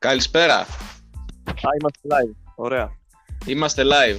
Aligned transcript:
Καλησπέρα. 0.00 0.56
Α, 1.44 1.68
είμαστε 1.80 2.00
live. 2.02 2.34
Ωραία. 2.56 2.90
Είμαστε 3.46 3.82
live. 3.82 4.18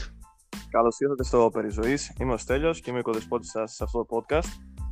Καλώς 0.70 1.00
ήρθατε 1.00 1.24
στο 1.24 1.50
Περιζωής. 1.54 2.12
Είμαι 2.20 2.34
ο 2.34 2.38
Στέλιος 2.38 2.82
και 2.82 2.90
είμαι 2.90 2.98
ο 2.98 3.00
οικοδεσπότης 3.00 3.50
σας 3.50 3.74
σε 3.74 3.84
αυτό 3.84 4.06
το 4.06 4.16
podcast. 4.18 4.50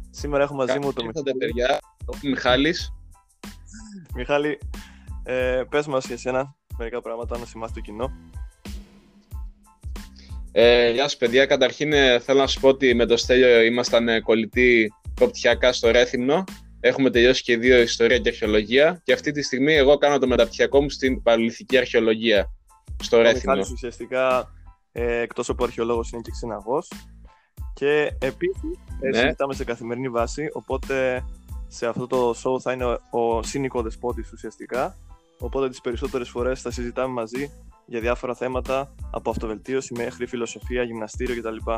Σήμερα 0.09 0.43
έχω 0.43 0.53
μαζί 0.53 0.79
μου 0.79 0.93
τον 0.93 1.05
Ήρθατε, 1.05 1.31
παιδιά. 1.33 1.79
Ο 2.05 2.17
Μιχάλης. 2.23 2.93
Μιχάλη. 4.15 4.59
Ε, 5.23 5.63
πες 5.69 5.87
μας 5.87 6.05
για 6.05 6.15
εσένα 6.15 6.55
μερικά 6.77 7.01
πράγματα 7.01 7.37
να 7.37 7.45
σημάσει 7.45 7.73
το 7.73 7.79
κοινό. 7.79 8.11
Ε, 10.51 10.91
γεια 10.91 11.03
σας, 11.03 11.17
παιδιά. 11.17 11.45
Καταρχήν 11.45 11.93
ε, 11.93 12.19
θέλω 12.19 12.39
να 12.39 12.47
σου 12.47 12.59
πω 12.59 12.67
ότι 12.67 12.93
με 12.93 13.05
το 13.05 13.17
Στέλιο 13.17 13.61
ήμασταν 13.61 14.07
ε, 14.07 14.19
κολλητοί 14.21 14.93
προπτυχιακά 15.13 15.73
στο 15.73 15.91
Ρέθυμνο. 15.91 16.43
Έχουμε 16.79 17.09
τελειώσει 17.09 17.43
και 17.43 17.57
δύο 17.57 17.81
ιστορία 17.81 18.17
και 18.17 18.29
αρχαιολογία. 18.29 19.01
Και 19.03 19.13
αυτή 19.13 19.31
τη 19.31 19.41
στιγμή 19.41 19.73
εγώ 19.73 19.97
κάνω 19.97 20.17
το 20.17 20.27
μεταπτυχιακό 20.27 20.81
μου 20.81 20.89
στην 20.89 21.21
παλαιολιθική 21.21 21.77
αρχαιολογία 21.77 22.51
στο 23.03 23.17
Ο 23.17 23.21
Ρέθυμνο. 23.21 23.41
Μιχάλης 23.55 23.71
ουσιαστικά 23.71 24.51
ε, 24.91 25.19
εκτός 25.19 25.49
από 25.49 25.63
αρχαιολόγος 25.63 26.11
είναι 26.11 26.21
και 26.21 26.31
ξεναγός. 26.31 26.91
Και 27.73 28.11
επίσης 28.19 28.79
ε, 29.01 29.09
Ναι. 29.09 29.17
συζητάμε 29.17 29.53
σε 29.53 29.63
καθημερινή 29.63 30.09
βάση, 30.09 30.49
οπότε 30.53 31.25
σε 31.67 31.87
αυτό 31.87 32.07
το 32.07 32.29
show 32.43 32.61
θα 32.61 32.71
είναι 32.71 32.85
ο, 32.85 32.99
ο 33.09 33.43
σύνικο 33.43 33.81
δεσπότης 33.81 34.31
ουσιαστικά. 34.31 34.97
Οπότε 35.39 35.69
τις 35.69 35.81
περισσότερες 35.81 36.29
φορές 36.29 36.61
θα 36.61 36.71
συζητάμε 36.71 37.13
μαζί 37.13 37.51
για 37.85 37.99
διάφορα 37.99 38.35
θέματα 38.35 38.95
από 39.11 39.29
αυτοβελτίωση 39.29 39.93
μέχρι 39.97 40.25
φιλοσοφία, 40.25 40.83
γυμναστήριο 40.83 41.41
κτλ. 41.41 41.71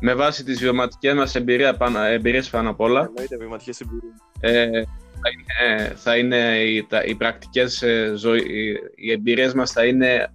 Με 0.00 0.14
βάση 0.14 0.44
τις 0.44 0.58
βιωματικές 0.58 1.14
μας 1.14 1.34
εμπειρία, 1.34 1.76
πάνω- 1.76 2.00
εμπειρίες 2.00 2.50
πάνω 2.50 2.70
απ' 2.70 2.80
όλα. 2.80 3.00
Εννοείται 3.00 3.36
βηματικές 3.36 3.80
εμπειρίες. 3.80 4.12
Ε, 4.40 4.82
θα 5.20 5.30
είναι, 5.30 5.94
θα 5.96 6.16
είναι 6.16 6.58
οι, 6.58 6.84
τα, 6.84 7.02
οι 7.04 7.14
πρακτικές 7.14 7.82
ε, 7.82 8.12
ζωή, 8.16 8.38
οι, 8.38 8.70
οι 8.94 9.12
εμπειρίες 9.12 9.54
μας 9.54 9.70
θα 9.72 9.86
είναι 9.86 10.32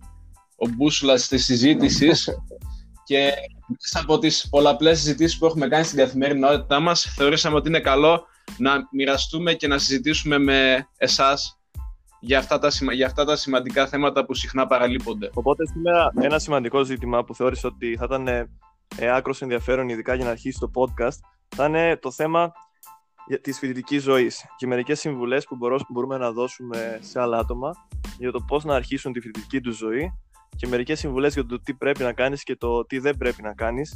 ο 0.56 0.68
μπούσουλας 0.68 1.28
της 1.28 1.46
συζήτησης 1.46 2.30
και 3.08 3.32
μέσα 3.68 4.00
από 4.02 4.20
τις 4.20 4.48
πολλαπλές 4.50 5.00
συζητήσεις 5.00 5.38
που 5.38 5.46
έχουμε 5.46 5.68
κάνει 5.68 5.84
στην 5.86 5.98
καθημερινότητά 5.98 6.80
μας 6.80 7.14
θεωρήσαμε 7.18 7.56
ότι 7.56 7.68
είναι 7.68 7.80
καλό 7.80 8.26
να 8.58 8.72
μοιραστούμε 8.92 9.54
και 9.54 9.68
να 9.68 9.78
συζητήσουμε 9.78 10.38
με 10.38 10.88
εσάς 10.98 11.60
για 12.20 12.38
αυτά 12.40 12.60
τα, 12.60 12.70
σημα- 12.70 12.94
για 12.94 13.06
αυτά 13.06 13.26
τα 13.26 13.36
σημαντικά 13.36 13.88
θέματα 13.88 14.26
που 14.26 14.34
συχνά 14.34 14.68
παραλείπονται. 14.68 15.30
Οπότε 15.34 15.68
σήμερα 15.68 16.12
ένα 16.22 16.40
σημαντικό 16.40 16.84
ζήτημα 16.84 17.24
που 17.24 17.36
θεώρησα 17.36 17.68
ότι 17.68 17.96
θα 18.00 18.06
ήταν 18.06 18.50
ε, 18.98 19.06
ε, 19.06 19.10
άκρος 19.16 19.42
ενδιαφέρον 19.42 19.90
ειδικά 19.90 20.14
για 20.16 20.26
να 20.26 20.32
αρχίσει 20.32 20.60
το 20.60 20.72
podcast 20.76 21.18
θα 21.56 21.66
είναι 21.66 21.98
το 21.98 22.12
θέμα 22.12 22.52
για- 23.28 23.42
της 23.42 23.58
φοιτητικής 23.60 24.04
ζωής 24.04 24.46
και 24.58 24.68
μερικές 24.68 25.00
συμβουλές 25.00 25.46
που 25.46 25.56
μπορώ- 25.56 25.86
μπορούμε 25.90 26.18
να 26.18 26.32
δώσουμε 26.32 27.00
σε 27.02 27.20
άλλα 27.22 27.38
άτομα 27.38 27.72
για 28.20 28.32
το 28.32 28.40
πώς 28.48 28.64
να 28.64 28.76
αρχίσουν 28.76 29.14
τη 29.14 29.20
φοιτητική 29.20 29.62
τους 29.62 29.78
ζωή 29.78 30.12
και 30.56 30.68
μερικές 30.68 31.00
συμβουλές 31.00 31.34
για 31.34 31.46
το 31.46 31.62
τι 31.62 31.74
πρέπει 31.74 32.04
να 32.04 32.14
κάνεις 32.14 32.44
και 32.44 32.56
το 32.56 32.86
τι 32.86 33.00
δεν 33.00 33.18
πρέπει 33.18 33.42
να 33.42 33.54
κάνεις. 33.54 33.96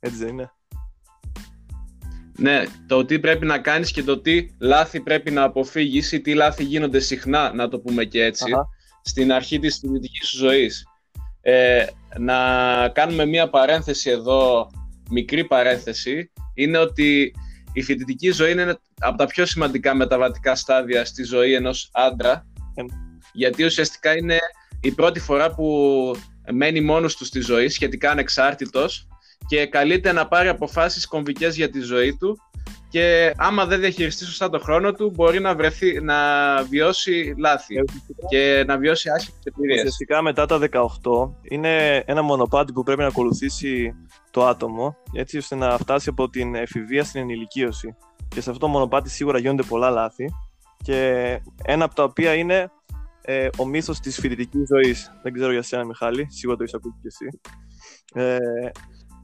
Έτσι 0.00 0.16
δεν 0.18 0.28
είναι; 0.28 0.52
Ναι, 2.38 2.64
το 2.86 3.04
τι 3.04 3.18
πρέπει 3.20 3.46
να 3.46 3.58
κάνεις 3.58 3.90
και 3.92 4.02
το 4.02 4.20
τι 4.20 4.46
λάθη 4.60 5.00
πρέπει 5.00 5.30
να 5.30 5.42
αποφύγεις 5.42 6.12
ή 6.12 6.20
τι 6.20 6.34
λάθη 6.34 6.64
γίνονται 6.64 7.00
συχνά, 7.00 7.54
να 7.54 7.68
το 7.68 7.80
πούμε 7.80 8.04
και 8.04 8.24
έτσι. 8.24 8.52
Αχα. 8.52 8.66
στην 9.02 9.32
αρχή 9.32 9.58
της 9.58 9.78
φοιτητικής 9.78 10.28
σου 10.28 10.36
ζωής. 10.36 10.84
Ε, 11.42 11.84
να 12.18 12.36
κάνουμε 12.88 13.24
μία 13.24 13.48
παρένθεση 13.48 14.10
εδώ, 14.10 14.70
μικρή 15.10 15.44
παρένθεση, 15.44 16.30
είναι 16.54 16.78
ότι 16.78 17.32
η 17.72 17.82
φοιτητική 17.82 18.30
ζωή 18.30 18.52
είναι 18.52 18.78
από 19.00 19.16
τα 19.18 19.26
πιο 19.26 19.46
σημαντικά 19.46 19.94
μεταβατικά 19.94 20.54
στάδια 20.54 21.04
στη 21.04 21.24
ζωή 21.24 21.54
ενός 21.54 21.90
άντρα, 21.92 22.46
Εν- 22.74 22.90
γιατί 23.32 23.64
ουσιαστικά 23.64 24.16
είναι 24.16 24.38
η 24.80 24.90
πρώτη 24.90 25.20
φορά 25.20 25.54
που 25.54 25.66
μένει 26.52 26.80
μόνος 26.80 27.16
του 27.16 27.24
στη 27.24 27.40
ζωή, 27.40 27.68
σχετικά 27.68 28.10
ανεξάρτητος 28.10 29.06
και 29.48 29.66
καλείται 29.66 30.12
να 30.12 30.28
πάρει 30.28 30.48
αποφάσεις 30.48 31.06
κομβικές 31.06 31.56
για 31.56 31.70
τη 31.70 31.80
ζωή 31.80 32.16
του 32.16 32.38
και 32.90 33.32
άμα 33.36 33.66
δεν 33.66 33.80
διαχειριστεί 33.80 34.24
σωστά 34.24 34.50
το 34.50 34.58
χρόνο 34.58 34.92
του 34.92 35.10
μπορεί 35.14 35.40
να, 35.40 35.54
βρεθεί, 35.54 36.00
να 36.00 36.16
βιώσει 36.62 37.34
λάθη 37.38 37.76
Ε, 37.76 37.82
ουσιαστικά- 37.88 38.26
και 38.28 38.64
να 38.66 38.76
βιώσει 38.78 39.10
άσχημες 39.10 39.40
εμπειρίες. 39.44 39.78
Ουσιαστικά 39.78 40.22
μετά 40.22 40.46
τα 40.46 40.58
18 40.58 41.34
είναι 41.42 41.96
ένα 42.06 42.22
μονοπάτι 42.22 42.72
που 42.72 42.82
πρέπει 42.82 43.00
να 43.00 43.06
ακολουθήσει 43.06 43.94
το 44.30 44.46
άτομο 44.46 44.96
έτσι 45.12 45.36
ώστε 45.38 45.54
να 45.54 45.78
φτάσει 45.78 46.08
από 46.08 46.28
την 46.28 46.54
εφηβεία 46.54 47.04
στην 47.04 47.20
ενηλικίωση. 47.20 47.96
Και 48.28 48.40
σε 48.40 48.50
αυτό 48.50 48.60
το 48.66 48.68
μονοπάτι 48.68 49.10
σίγουρα 49.10 49.38
γίνονται 49.38 49.62
πολλά 49.62 49.90
λάθη 49.90 50.24
και 50.82 51.40
ένα 51.64 51.84
από 51.84 51.94
τα 51.94 52.02
οποία 52.02 52.34
είναι 52.34 52.70
ε, 53.22 53.48
ο 53.58 53.66
μύθος 53.66 54.00
της 54.00 54.20
φοιτητικής 54.20 54.66
ζωής. 54.68 55.12
Δεν 55.22 55.32
ξέρω 55.32 55.52
για 55.52 55.62
σένα 55.62 55.84
Μιχάλη, 55.84 56.26
σίγουρα 56.30 56.56
το 56.56 56.62
έχεις 56.62 56.74
ακούσει 56.74 56.94
κι 57.00 57.06
εσύ. 57.06 57.40
Ε, 58.14 58.36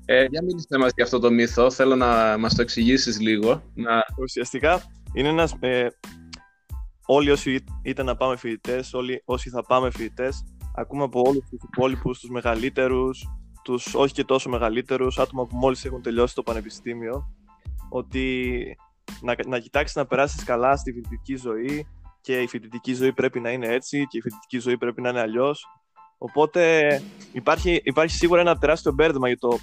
Ε, 0.09 0.25
για 0.25 0.43
μίλησε 0.43 0.79
μας 0.79 0.93
για 0.95 1.05
αυτό 1.05 1.19
το 1.19 1.31
μύθο, 1.31 1.71
θέλω 1.71 1.97
να 1.97 2.39
μας 2.39 2.55
το 2.55 2.63
εξηγήσεις 2.63 3.21
λίγο. 3.21 3.63
Να... 3.75 4.05
ουσιαστικά 4.19 4.83
είναι 5.13 5.29
ένας... 5.29 5.57
Ε, 5.61 5.87
όλοι 7.07 7.31
όσοι 7.31 7.65
είτε 7.83 8.03
να 8.03 8.17
πάμε 8.17 8.37
φοιτητές, 8.37 8.95
όλοι 8.95 9.23
όσοι 9.25 9.51
θα 9.51 9.63
πάμε 9.63 9.91
φοιτητές, 9.91 10.45
ακούμε 10.75 11.03
από 11.03 11.21
όλους 11.21 11.49
τους 11.51 11.61
υπόλοιπους, 11.73 12.21
τους 12.21 12.31
μεγαλύτερους, 12.31 13.29
τους 13.65 13.95
όχι 13.95 14.15
και 14.15 14.25
τόσο 14.25 14.49
μεγαλύτερους, 14.49 15.19
άτομα 15.19 15.47
που 15.47 15.57
μόλις 15.57 15.85
έχουν 15.85 16.03
τελειώσει 16.03 16.35
το 16.35 16.43
πανεπιστήμιο, 16.43 17.35
ότι 17.91 18.63
να, 19.21 19.35
να 19.47 19.59
κοιτάξεις 19.59 19.97
να 19.97 20.07
περάσεις 20.07 20.45
καλά 20.45 20.77
στη 20.77 20.93
φοιτητική 20.93 21.37
ζωή 21.37 21.87
και 22.21 22.41
η 22.41 22.47
φοιτητική 22.47 22.95
ζωή 22.95 23.13
πρέπει 23.13 23.41
να 23.41 23.51
είναι 23.51 23.67
έτσι 23.67 24.07
και 24.07 24.19
η 24.19 24.21
φοιτητική 24.21 24.59
ζωή 24.59 24.79
πρέπει 24.79 25.01
να 25.01 25.09
είναι 25.09 25.21
αλλιώς. 25.21 25.67
Οπότε 26.19 27.03
υπάρχει, 27.33 27.81
υπάρχει 27.85 28.15
σίγουρα 28.15 28.41
ένα 28.41 28.59
τεράστιο 28.59 28.93
μπέρδεμα 28.93 29.29
για 29.29 29.39
το 29.39 29.59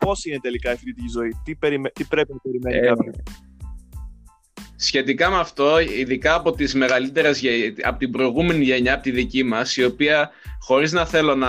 πώς 0.00 0.24
είναι 0.24 0.38
τελικά 0.40 0.72
η 0.72 0.76
φοιτητική 0.76 1.08
ζωή, 1.08 1.30
τι, 1.44 1.54
περιμέ- 1.54 1.92
τι 1.92 2.04
πρέπει 2.04 2.32
να 2.32 2.38
περιμένει 2.38 2.76
Ε, 2.76 2.88
κάποιος. 2.88 3.14
Σχετικά 4.76 5.30
με 5.30 5.38
αυτό, 5.38 5.78
ειδικά 5.78 6.34
από 6.34 6.52
τις 6.52 6.74
μεγαλύτερες, 6.74 7.40
γε- 7.40 7.86
από 7.86 7.98
την 7.98 8.10
προηγούμενη 8.10 8.64
γενιά, 8.64 8.94
από 8.94 9.02
τη 9.02 9.10
δική 9.10 9.42
μας, 9.42 9.76
η 9.76 9.84
οποία 9.84 10.30
χωρίς 10.60 10.92
να 10.92 11.06
θέλω 11.06 11.34
να 11.34 11.48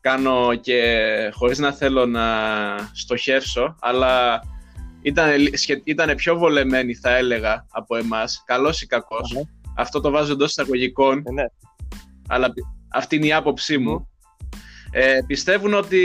κάνω 0.00 0.54
και 0.54 0.80
χωρίς 1.32 1.58
να 1.58 1.72
θέλω 1.72 2.06
να 2.06 2.24
στοχεύσω, 2.92 3.76
αλλά 3.80 4.40
ήταν, 5.02 5.30
ήταν 5.84 6.14
πιο 6.14 6.38
βολεμένη 6.38 6.94
θα 6.94 7.16
έλεγα 7.16 7.66
από 7.70 7.96
εμάς, 7.96 8.42
καλός 8.46 8.82
ή 8.82 8.86
κακός. 8.86 9.32
Αχα. 9.36 9.48
Αυτό 9.76 10.00
το 10.00 10.10
βάζω 10.10 10.32
εντός 10.32 10.50
εισαγωγικών, 10.50 11.18
Ε, 11.26 11.32
ναι. 11.32 11.44
αλλά 12.28 12.52
αυτή 12.92 13.16
είναι 13.16 13.26
η 13.26 13.32
άποψή 13.32 13.78
μου. 13.78 14.08
Ε, 14.90 15.18
πιστεύουν 15.26 15.74
ότι 15.74 16.00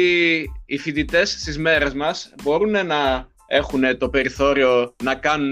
οι 0.66 0.78
φοιτητές 0.78 1.32
στις 1.32 1.58
μέρες 1.58 1.94
μας 1.94 2.34
μπορούν 2.44 2.72
να 2.72 3.28
έχουν 3.48 3.98
το 3.98 4.10
περιθώριο 4.10 4.96
να 5.04 5.16
κάνουν 5.16 5.52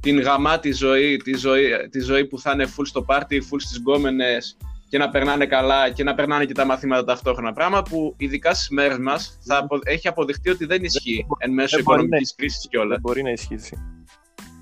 την 0.00 0.20
γαμάτη 0.20 0.72
ζωή, 0.72 1.16
τη 1.16 1.36
ζωή, 1.36 1.70
τη 1.90 2.00
ζωή 2.00 2.24
που 2.26 2.38
θα 2.38 2.50
είναι 2.50 2.64
full 2.64 2.84
στο 2.84 3.02
πάρτι, 3.02 3.42
full 3.50 3.60
στις 3.60 3.78
γκόμενες 3.78 4.56
και 4.88 4.98
να 4.98 5.08
περνάνε 5.08 5.46
καλά 5.46 5.90
και 5.90 6.02
να 6.04 6.14
περνάνε 6.14 6.44
και 6.44 6.52
τα 6.52 6.64
μαθήματα 6.64 7.04
ταυτόχρονα. 7.04 7.52
Πράγμα 7.52 7.82
που 7.82 8.14
ειδικά 8.16 8.54
στις 8.54 8.68
μέρες 8.68 8.98
μας 8.98 9.38
θα 9.46 9.58
απο- 9.58 9.80
έχει 9.84 10.08
αποδειχτεί 10.08 10.50
ότι 10.50 10.64
δεν 10.66 10.84
ισχύει 10.84 11.26
εν 11.38 11.52
μέσω 11.52 11.76
δεν 11.76 11.84
μπορεί 11.84 11.98
οικονομικής 11.98 12.34
κρίσης 12.34 12.68
κιόλας. 12.68 12.88
Δεν 12.88 13.00
μπορεί 13.00 13.22
να 13.22 13.30
ισχύσει. 13.30 13.76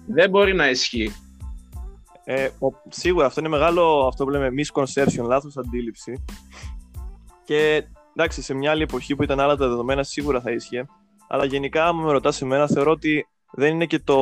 Δεν 0.06 0.31
μπορεί 0.31 0.55
να 0.55 0.71
ισχύει. 0.71 1.12
Ε, 2.25 2.44
ο- 2.44 2.82
σίγουρα 2.88 3.26
αυτό 3.26 3.41
είναι 3.41 3.49
μεγάλο 3.49 4.06
αυτό 4.06 4.25
που 4.25 4.31
λέμε 4.31 4.49
misconception, 4.56 5.25
λάθος 5.26 5.56
αντίληψη. 5.56 6.25
Και 7.44 7.87
εντάξει, 8.16 8.43
σε 8.43 8.55
μια 8.55 8.71
άλλη 8.71 8.82
εποχή 8.82 9.16
που 9.16 9.22
ήταν 9.22 9.41
άλλα 9.41 9.56
τα 9.56 9.69
δεδομένα 9.69 10.03
σίγουρα 10.03 10.41
θα 10.41 10.50
ίσχυε. 10.50 10.84
Αλλά 11.29 11.44
γενικά, 11.44 11.87
άμα 11.87 12.02
με 12.02 12.12
ρωτάς 12.12 12.43
εμένα, 12.43 12.67
θεωρώ 12.67 12.91
ότι 12.91 13.26
δεν 13.52 13.75
είναι 13.75 13.87
και 13.87 13.99
το, 13.99 14.17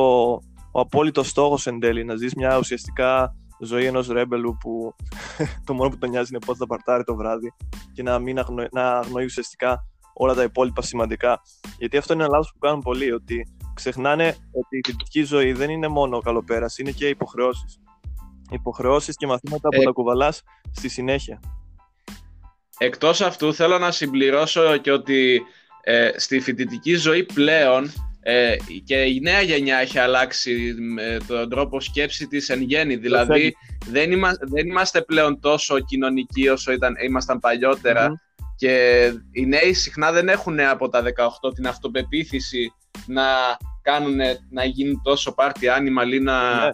ο 0.71 0.79
απόλυτο 0.79 1.23
στόχος 1.23 1.67
εν 1.67 1.79
τέλει 1.79 2.03
να 2.03 2.15
ζεις 2.15 2.35
μια 2.35 2.57
ουσιαστικά 2.57 3.35
ζωή 3.59 3.85
ενός 3.85 4.07
ρέμπελου 4.07 4.57
που 4.59 4.95
το 5.65 5.73
μόνο 5.73 5.89
που 5.89 5.97
τον 5.97 6.09
νοιάζει 6.09 6.29
είναι 6.31 6.45
πότε 6.45 6.57
θα 6.57 6.65
παρτάρει 6.65 7.03
το 7.03 7.15
βράδυ 7.15 7.53
και 7.93 8.03
να 8.03 8.19
μην 8.19 8.39
αγνο, 8.39 8.65
να 8.71 8.97
αγνοεί 8.97 9.25
ουσιαστικά 9.25 9.83
όλα 10.13 10.33
τα 10.33 10.43
υπόλοιπα 10.43 10.81
σημαντικά. 10.81 11.41
Γιατί 11.77 11.97
αυτό 11.97 12.13
είναι 12.13 12.23
ένα 12.23 12.31
λάθος 12.31 12.51
που 12.51 12.59
κάνουν 12.59 12.81
πολλοί, 12.81 13.11
ότι 13.11 13.47
ξεχνάνε 13.73 14.27
ότι 14.51 14.77
η 14.77 14.81
φοιτητική 14.85 15.23
ζωή 15.23 15.53
δεν 15.53 15.69
είναι 15.69 15.87
μόνο 15.87 16.19
καλοπέραση, 16.19 16.81
είναι 16.81 16.91
και 16.91 17.07
υποχρεώσεις. 17.07 17.79
Υποχρεώσεις 18.51 19.15
και 19.15 19.27
μαθήματα 19.27 19.69
που 19.69 19.81
Ε. 19.81 19.83
τα 19.83 19.91
κουβαλάς 19.91 20.41
στη 20.71 20.89
συνέχεια. 20.89 21.39
Εκτός 22.83 23.21
αυτού 23.21 23.53
θέλω 23.53 23.79
να 23.79 23.91
συμπληρώσω 23.91 24.77
και 24.77 24.91
ότι 24.91 25.41
ε, 25.81 26.09
στη 26.15 26.39
φοιτητική 26.39 26.95
ζωή 26.95 27.23
πλέον 27.23 27.91
ε, 28.19 28.55
και 28.85 28.95
η 28.95 29.19
νέα 29.21 29.41
γενιά 29.41 29.77
έχει 29.77 29.99
αλλάξει 29.99 30.75
με 30.79 31.17
τον 31.27 31.49
τρόπο 31.49 31.79
σκέψη 31.79 32.27
της 32.27 32.49
εν 32.49 32.61
γέννη. 32.61 32.95
Δηλαδή 32.95 33.55
δεν, 33.85 34.11
είμα, 34.11 34.31
δεν 34.39 34.67
είμαστε 34.67 35.01
πλέον 35.01 35.39
τόσο 35.39 35.79
κοινωνικοί 35.79 36.49
όσο 36.49 36.71
ήταν, 36.71 36.93
ήμασταν 37.05 37.39
παλιότερα 37.39 38.09
Μμμ. 38.09 38.15
και 38.55 39.05
οι 39.31 39.45
νέοι 39.45 39.73
συχνά 39.73 40.11
δεν 40.11 40.29
έχουν 40.29 40.59
από 40.59 40.89
τα 40.89 41.03
18 41.43 41.53
την 41.53 41.67
αυτοπεποίθηση 41.67 42.73
να 43.05 43.23
κάνουν, 43.81 44.17
να 44.49 44.63
γίνουν 44.65 45.01
τόσο 45.03 45.35
party 45.37 45.79
animal 45.79 46.13
ή 46.13 46.19
να... 46.19 46.65
Ναι. 46.65 46.69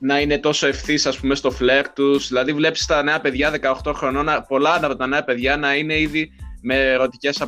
Να 0.00 0.20
είναι 0.20 0.38
τόσο 0.38 0.66
ευθύς, 0.66 1.06
ας 1.06 1.18
πούμε, 1.18 1.34
στο 1.34 1.50
φλερ 1.50 1.92
τους. 1.92 2.28
Δηλαδή, 2.28 2.52
βλέπεις 2.52 2.86
τα 2.86 3.02
νέα 3.02 3.20
παιδιά 3.20 3.50
18 3.84 3.92
χρονών, 3.94 4.26
πολλά 4.48 4.74
από 4.82 4.96
τα 4.96 5.06
νέα 5.06 5.24
παιδιά 5.24 5.56
να 5.56 5.74
είναι 5.74 5.98
ήδη 5.98 6.32
με 6.62 6.74
ερωτικές 6.74 7.40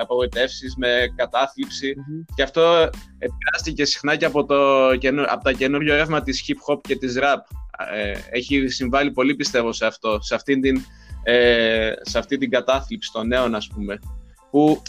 απογοητεύσεις, 0.00 0.74
με 0.76 1.12
καταθλιψη 1.16 1.94
Και 2.34 2.42
αυτό 2.42 2.90
επηρεάστηκε 3.18 3.84
συχνά 3.84 4.16
και 4.16 4.24
από, 4.24 4.44
το, 4.44 4.88
από 5.26 5.44
τα 5.44 5.52
καινούριο 5.52 5.94
ρεύμα 5.94 6.22
της 6.22 6.44
hip 6.46 6.72
hop 6.72 6.80
και 6.80 6.96
της 6.96 7.18
rap. 7.18 7.38
Ε, 7.94 8.12
έχει 8.30 8.68
συμβάλει 8.68 9.10
πολύ, 9.10 9.34
πιστεύω, 9.34 9.72
σε 9.72 9.86
αυτό, 9.86 10.18
σε 10.20 10.34
αυτή 10.34 10.60
την, 10.60 10.84
ε, 11.22 11.92
σε 12.00 12.18
αυτή 12.18 12.38
την 12.38 12.50
κατάθλιψη 12.50 13.12
των 13.12 13.26
νέων, 13.26 13.54
ας 13.54 13.68
πούμε. 13.74 13.98
Που 14.50 14.82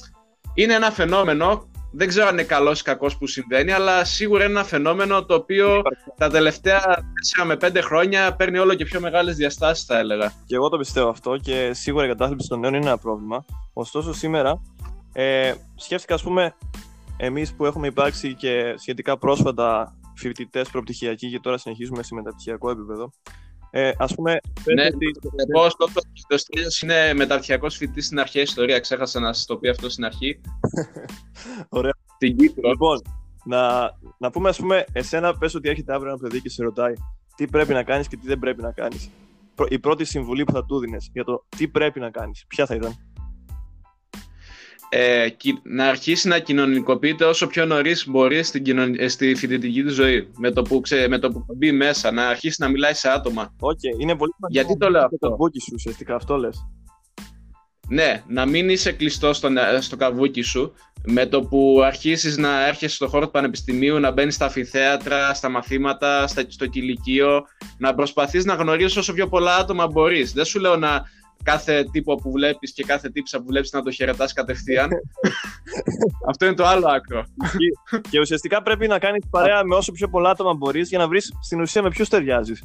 είναι 0.54 0.74
ένα 0.74 0.92
φαινόμενο 0.92 1.70
δεν 1.92 2.08
ξέρω 2.08 2.28
αν 2.28 2.34
είναι 2.34 2.44
καλός 2.44 2.80
ή 2.80 2.84
κακός 2.84 3.18
που 3.18 3.28
συμβαίνει, 3.28 3.72
αλλά 3.72 4.06
σίγουρα 4.06 4.44
είναι 4.44 4.54
ένα 4.54 4.64
φαινόμενο 4.64 5.26
το 5.26 5.34
οποίο 5.34 5.82
τα 6.18 6.30
τελευταία 6.30 6.82
4 7.42 7.46
με 7.46 7.58
5 7.62 7.80
χρόνια 7.84 8.36
παίρνει 8.36 8.58
όλο 8.58 8.74
και 8.74 8.86
πιο 8.86 9.00
μεγάλες 9.00 9.36
διαστάσεις, 9.36 9.86
θα 9.86 9.98
έλεγα. 9.98 10.34
Και 10.46 10.56
εγώ 10.56 10.70
το 10.70 10.78
πιστεύω 10.78 11.10
αυτό 11.10 11.38
και 11.38 11.72
σίγουρα 11.74 12.06
η 12.06 12.08
κατάθλιψη 12.08 12.48
των 12.48 12.60
νέων 12.60 12.74
είναι 12.74 12.86
ένα 12.86 12.98
πρόβλημα. 12.98 13.46
Ωστόσο, 13.74 14.14
σήμερα 14.14 14.62
ε, 15.14 15.54
σκέφτηκα, 15.76 16.14
ας 16.14 16.24
πούμε, 16.24 16.56
εμείς 17.18 17.54
που 17.54 17.66
έχουμε 17.66 17.88
υπάρξει 17.88 18.34
και 18.34 18.76
σχετικά 18.78 19.18
πρόσφατα 19.18 19.96
φοιτητές 20.16 20.70
προπτυχιακοί 20.70 21.30
και 21.30 21.40
τώρα 21.40 21.58
συνεχίζουμε 21.58 22.04
σε 22.04 22.16
μεταπτυχιακό 22.16 22.70
επίπεδο, 22.70 23.12
ε, 23.70 23.92
ας 23.98 24.16
πούμε, 24.16 24.40
ναι, 24.76 24.86
ότι... 24.86 25.12
εγώ 25.54 25.70
στο 25.70 25.88
είναι 26.84 27.14
μεταρχιακός 27.14 27.76
φοιτητής 27.76 28.06
στην 28.06 28.20
αρχαία 28.20 28.42
ιστορία. 28.42 28.80
Ξέχασα 28.80 29.20
να 29.20 29.34
σας 29.34 29.46
το 29.46 29.58
πει 29.58 29.70
αυτό 29.70 29.90
στην 29.90 30.06
αρχή. 30.06 30.42
Ωραία. 31.70 31.94
Στην 32.16 32.38
Κύπρο. 32.38 32.70
Λοιπόν, 32.70 33.02
να, 33.44 33.92
να 34.18 34.32
πούμε, 34.32 34.50
ας 34.50 34.58
πούμε, 34.58 34.86
εσένα 34.92 35.38
πες 35.38 35.56
ότι 35.56 35.70
έρχεται 35.70 35.94
αύριο 35.94 36.10
ένα 36.10 36.20
παιδί 36.20 36.42
και 36.42 36.50
σε 36.50 36.64
ρωτάει 36.64 36.94
τι 37.36 37.48
πρέπει 37.48 37.74
να 37.74 37.84
κάνεις 37.84 38.08
και 38.08 38.18
τι 38.18 38.28
δεν 38.28 38.40
πρέπει 38.40 38.62
να 38.62 38.72
κάνεις. 38.72 39.10
Η 39.70 39.80
πρώτη 39.80 40.06
συμβουλή 40.06 40.44
που 40.44 40.52
θα 40.52 40.66
του 40.66 40.80
δίνεις 40.80 41.10
για 41.14 41.24
το 41.24 41.46
τι 41.58 41.68
πρέπει 41.68 42.00
να 42.00 42.10
κάνεις, 42.10 42.46
ποια 42.48 42.66
θα 42.66 42.76
ήταν; 42.76 43.07
Ε, 44.90 45.28
να 45.64 45.88
αρχίσει 45.88 46.28
να 46.28 46.40
κοινωνικοποιείται 46.40 47.26
όσο 47.26 47.48
πιο 47.48 47.66
νωρίς 47.66 48.08
μπορεί 48.08 48.44
στην 48.44 48.96
ε, 48.98 49.08
στη 49.08 49.36
φοιτητική 49.36 49.84
του 49.84 49.92
ζωή. 49.92 50.28
Με 50.38 50.52
το, 50.52 50.62
που 50.62 50.82
ξε... 50.82 51.08
με 51.08 51.20
το 51.20 51.30
που 51.30 51.46
μπει 51.58 51.72
μέσα, 51.72 52.12
να 52.12 52.28
αρχίσει 52.28 52.56
να 52.60 52.70
μιλάει 52.70 52.94
σε 52.94 53.10
άτομα. 53.10 53.56
Okay, 53.60 54.02
είναι 54.02 54.16
πολύ 54.16 54.32
Γιατί 54.50 54.78
το 54.78 54.90
λέω 54.90 55.04
αυτό; 55.04 55.30
καβούκι 55.30 55.60
σου, 55.60 55.72
ουσιαστικά 55.74 56.16
αυτό 56.16 56.38
λες. 56.38 56.68
Ναι, 57.90 58.24
να 58.28 58.46
μην 58.46 58.70
είσαι 58.70 58.92
κλειστός 58.92 59.38
στο, 59.38 59.50
στο 59.80 59.96
καβούκι 59.96 60.42
σου. 60.42 60.74
Με 61.10 61.26
το 61.26 61.42
που 61.42 61.82
αρχίσεις 61.84 62.38
να 62.38 62.68
έρχεσαι 62.68 62.96
στον 62.96 63.08
χώρο 63.08 63.26
του 63.26 63.32
πανεπιστημίου, 63.32 64.00
να 64.00 64.12
μπαίνεις 64.12 64.36
στα 64.36 64.46
αφιθέατρα, 64.46 65.34
στα 65.34 65.50
μαθήματα, 65.50 66.28
στο 66.28 66.66
κηλικείο, 66.66 67.46
να 67.78 67.96
προσπαθείς 67.96 68.46
να 68.46 68.54
γνωρίσεις 68.54 68.98
όσο 68.98 69.14
πιο 69.14 69.28
πολλά 69.28 69.56
άτομα 69.56 69.88
μπορείς. 69.88 70.34
Δεν 70.34 70.46
σου 70.46 70.60
λέω 70.60 70.76
να 70.76 71.04
κάθε 71.52 71.84
τύπο 71.92 72.16
που 72.16 72.32
βλέπεις 72.32 72.74
και 72.74 72.84
κάθε 72.84 73.10
τύψα 73.10 73.38
που 73.38 73.46
βλέπεις 73.46 73.72
να 73.72 73.82
το 73.82 73.92
χαιρετάς 73.92 74.34
κατευθείαν. 74.34 74.90
Αυτό 76.30 76.46
είναι 76.46 76.56
το 76.56 76.66
άλλο 76.66 76.88
άκρο. 76.88 77.26
και, 78.10 78.20
ουσιαστικά 78.20 78.62
πρέπει 78.62 78.88
να 78.88 79.00
κάνεις 79.00 79.24
παρέα 79.30 79.64
με 79.64 79.76
όσο 79.76 79.92
πιο 79.92 80.08
πολλά 80.10 80.30
άτομα 80.30 80.54
μπορείς 80.54 80.90
για 80.90 80.98
να 80.98 81.08
βρεις 81.08 81.34
στην 81.42 81.62
ουσία 81.62 81.82
με 81.82 81.90
ποιους 81.90 82.10
ταιριάζεις. 82.10 82.64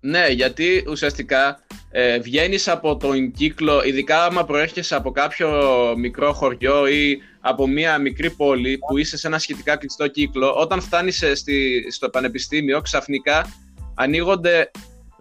Ναι, 0.00 0.26
γιατί 0.28 0.84
ουσιαστικά 0.88 1.60
ε, 1.90 2.18
βγαίνεις 2.18 2.68
από 2.68 2.96
τον 2.96 3.30
κύκλο, 3.30 3.82
ειδικά 3.84 4.24
άμα 4.24 4.44
προέρχεσαι 4.44 4.94
από 4.94 5.10
κάποιο 5.10 5.48
μικρό 5.96 6.32
χωριό 6.32 6.86
ή 6.86 7.18
από 7.40 7.66
μια 7.66 7.98
μικρή 7.98 8.30
πόλη 8.30 8.78
που 8.88 8.98
είσαι 8.98 9.16
σε 9.16 9.26
ένα 9.26 9.38
σχετικά 9.38 9.76
κλειστό 9.76 10.08
κύκλο, 10.08 10.54
όταν 10.54 10.80
φτάνεις 10.80 11.22
ε, 11.22 11.34
στη, 11.34 11.86
στο 11.90 12.08
πανεπιστήμιο 12.08 12.80
ξαφνικά 12.80 13.46
ανοίγονται 13.94 14.70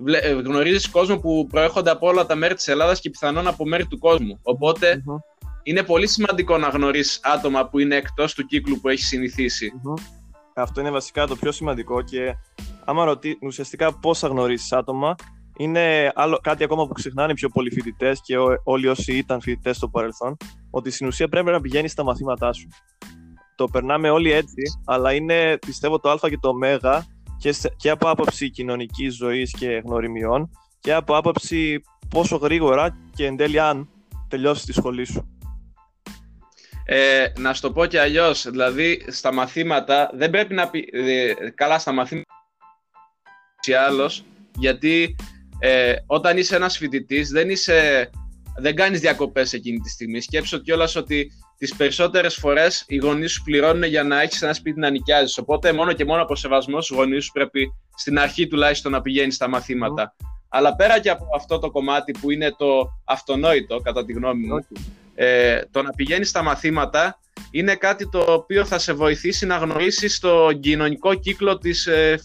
ε, 0.06 0.31
γνωρίζεις 0.31 0.90
κόσμο 0.90 1.18
που 1.18 1.48
προέρχονται 1.50 1.90
από 1.90 2.07
όλα 2.07 2.25
τα 2.25 2.36
μέρη 2.36 2.54
της 2.54 2.68
Ελλάδας 2.68 3.00
και 3.00 3.10
πιθανόν 3.10 3.48
από 3.48 3.66
μέρη 3.66 3.88
του 3.88 3.98
κόσμου. 3.98 4.42
είναι 5.63 5.84
πολύ 5.84 6.07
σημαντικό 6.07 6.57
να 6.57 6.68
γνωρίσεις 6.68 7.19
άτομα 7.24 7.68
που 7.68 7.80
είναι 7.80 7.96
εκτός 7.96 8.34
του 8.34 8.46
κύκλου 8.46 8.80
που 8.81 8.90
έχεις 8.90 9.07
συνηθίσει. 9.07 9.72
Αυτό 10.56 10.81
είναι 10.81 10.92
βασικά 10.92 11.28
το 11.28 11.36
πιο 11.36 11.51
σημαντικό 11.51 12.01
και 12.01 12.36
άμα 12.86 13.06
ρωτήσει 13.06 13.38
ουσιαστικά 13.42 14.00
πώς 14.00 14.19
θα 14.19 14.28
γνωρίσεις 14.28 14.72
άτομα 14.72 15.16
είναι 15.57 16.12
άλλο, 16.16 16.40
κάτι 16.42 16.63
ακόμα 16.63 16.88
που 16.88 16.94
ξεχνάνε 16.94 17.31
οι 17.31 17.36
πιο 17.36 17.50
πολλοί 17.50 17.72
φοιτητές 17.72 18.22
και 18.24 18.36
όλοι 18.63 18.88
όσοι 18.88 19.18
ήταν 19.18 19.42
φοιτητές 19.42 19.75
στο 19.75 19.90
παρελθόν, 19.90 20.38
ότι 20.69 20.92
στην 20.92 21.07
ουσία 21.07 21.28
πρέπει 21.28 21.52
να 21.52 21.62
πηγαίνεις 21.62 21.92
στα 21.92 22.04
μαθήματά 22.04 22.54
σου. 22.54 22.68
Το 23.56 23.66
περνάμε 23.66 24.10
όλοι 24.10 24.31
έτσι, 24.31 24.62
αλλά 24.86 25.13
είναι 25.13 25.57
πιστεύω 25.57 26.00
το 26.00 26.10
Α 26.10 26.18
και 26.22 26.38
το 26.42 26.50
Ω 26.50 26.54
και, 27.39 27.56
και 27.77 27.89
από 27.89 28.09
άποψη 28.09 28.50
κοινωνικής 28.50 29.15
ζωής 29.15 29.51
και 29.51 29.81
γνωριμιών 29.86 30.50
και 30.80 30.94
από 30.94 31.18
άποψη 31.18 31.81
πόσο 32.09 32.36
γρήγορα 32.36 32.97
και 33.15 33.25
εν 33.25 33.38
τέλει 33.38 33.59
αν 33.59 33.89
τελειώσει 34.27 34.65
τη 34.65 34.74
σχολή 34.74 35.06
σου. 35.06 35.39
Ε, 36.86 37.25
να 37.38 37.53
σου 37.53 37.62
το 37.62 37.71
πω 37.71 37.86
και 37.86 38.00
αλλιώς, 38.00 38.50
δηλαδή 38.50 39.06
στα 39.07 39.33
μαθήματα 39.33 40.09
δεν 40.13 40.30
πρέπει 40.30 40.53
να 40.53 40.69
πει 40.69 40.89
ε, 40.91 41.33
καλά 41.56 41.80
στα 41.80 41.91
μαθήματα 41.91 42.33
ή 43.68 43.74
άλλος, 43.74 44.24
γιατί 44.57 45.15
ε, 45.59 45.94
όταν 46.06 46.38
είσαι 46.38 46.56
ένας 46.56 46.77
φοιτητής 46.77 47.30
δεν, 47.30 47.50
είσαι, 47.50 48.09
δεν 48.57 48.75
κάνεις 48.75 49.00
διακοπές 49.00 49.53
εκείνη 49.53 49.80
τη 49.80 49.89
στιγμή. 49.89 50.21
Σκέψω 50.21 50.57
κιόλας 50.57 50.95
ότι 50.95 51.31
τις 51.59 51.75
περισσότερες 51.75 52.35
φορές 52.35 52.83
οι 52.88 52.95
γονείς 52.95 53.31
σου 53.31 53.44
πληρώνουν 53.44 53.83
για 53.83 54.03
να 54.03 54.21
έχεις 54.21 54.41
ένα 54.41 54.53
σπίτι 54.53 54.79
να 54.79 54.89
νοικιάζεις. 54.89 55.38
Οπότε 55.38 55.73
μόνο 55.73 55.94
και 55.94 56.06
μόνο 56.06 56.21
από 56.21 56.35
σεβασμό 56.35 56.81
στους 56.81 56.97
γονείς 56.97 57.25
σου 57.25 57.31
πρέπει 57.31 57.73
στην 57.95 58.19
αρχή 58.19 58.47
τουλάχιστον 58.47 58.91
να 58.91 59.01
πηγαίνεις 59.01 59.35
στα 59.35 59.50
μαθήματα. 59.50 60.15
Αλλά 60.50 60.75
πέρα 60.75 61.00
και 61.00 61.09
από 61.09 61.25
αυτό 61.35 61.59
το 61.59 61.71
κομμάτι 61.71 62.11
που 62.11 62.31
είναι 62.31 62.56
το 62.57 62.89
αυτονόητο, 63.06 63.79
κατά 63.79 64.06
τη 64.06 64.13
γνώμη 64.13 64.47
μου, 64.47 64.65
ε, 65.15 65.61
το 65.71 65.81
να 65.81 65.89
πηγαίνεις 65.89 66.29
στα 66.29 66.44
μαθήματα 66.44 67.19
είναι 67.51 67.75
κάτι 67.75 68.09
το 68.09 68.19
οποίο 68.19 68.65
θα 68.65 68.77
σε 68.79 68.94
βοηθήσει 68.94 69.45
να 69.45 69.57
γνωρίσεις 69.57 70.19
το 70.19 70.51
κοινωνικό 70.59 71.13
κύκλο 71.13 71.57
της, 71.57 71.88
ε, 71.88 72.19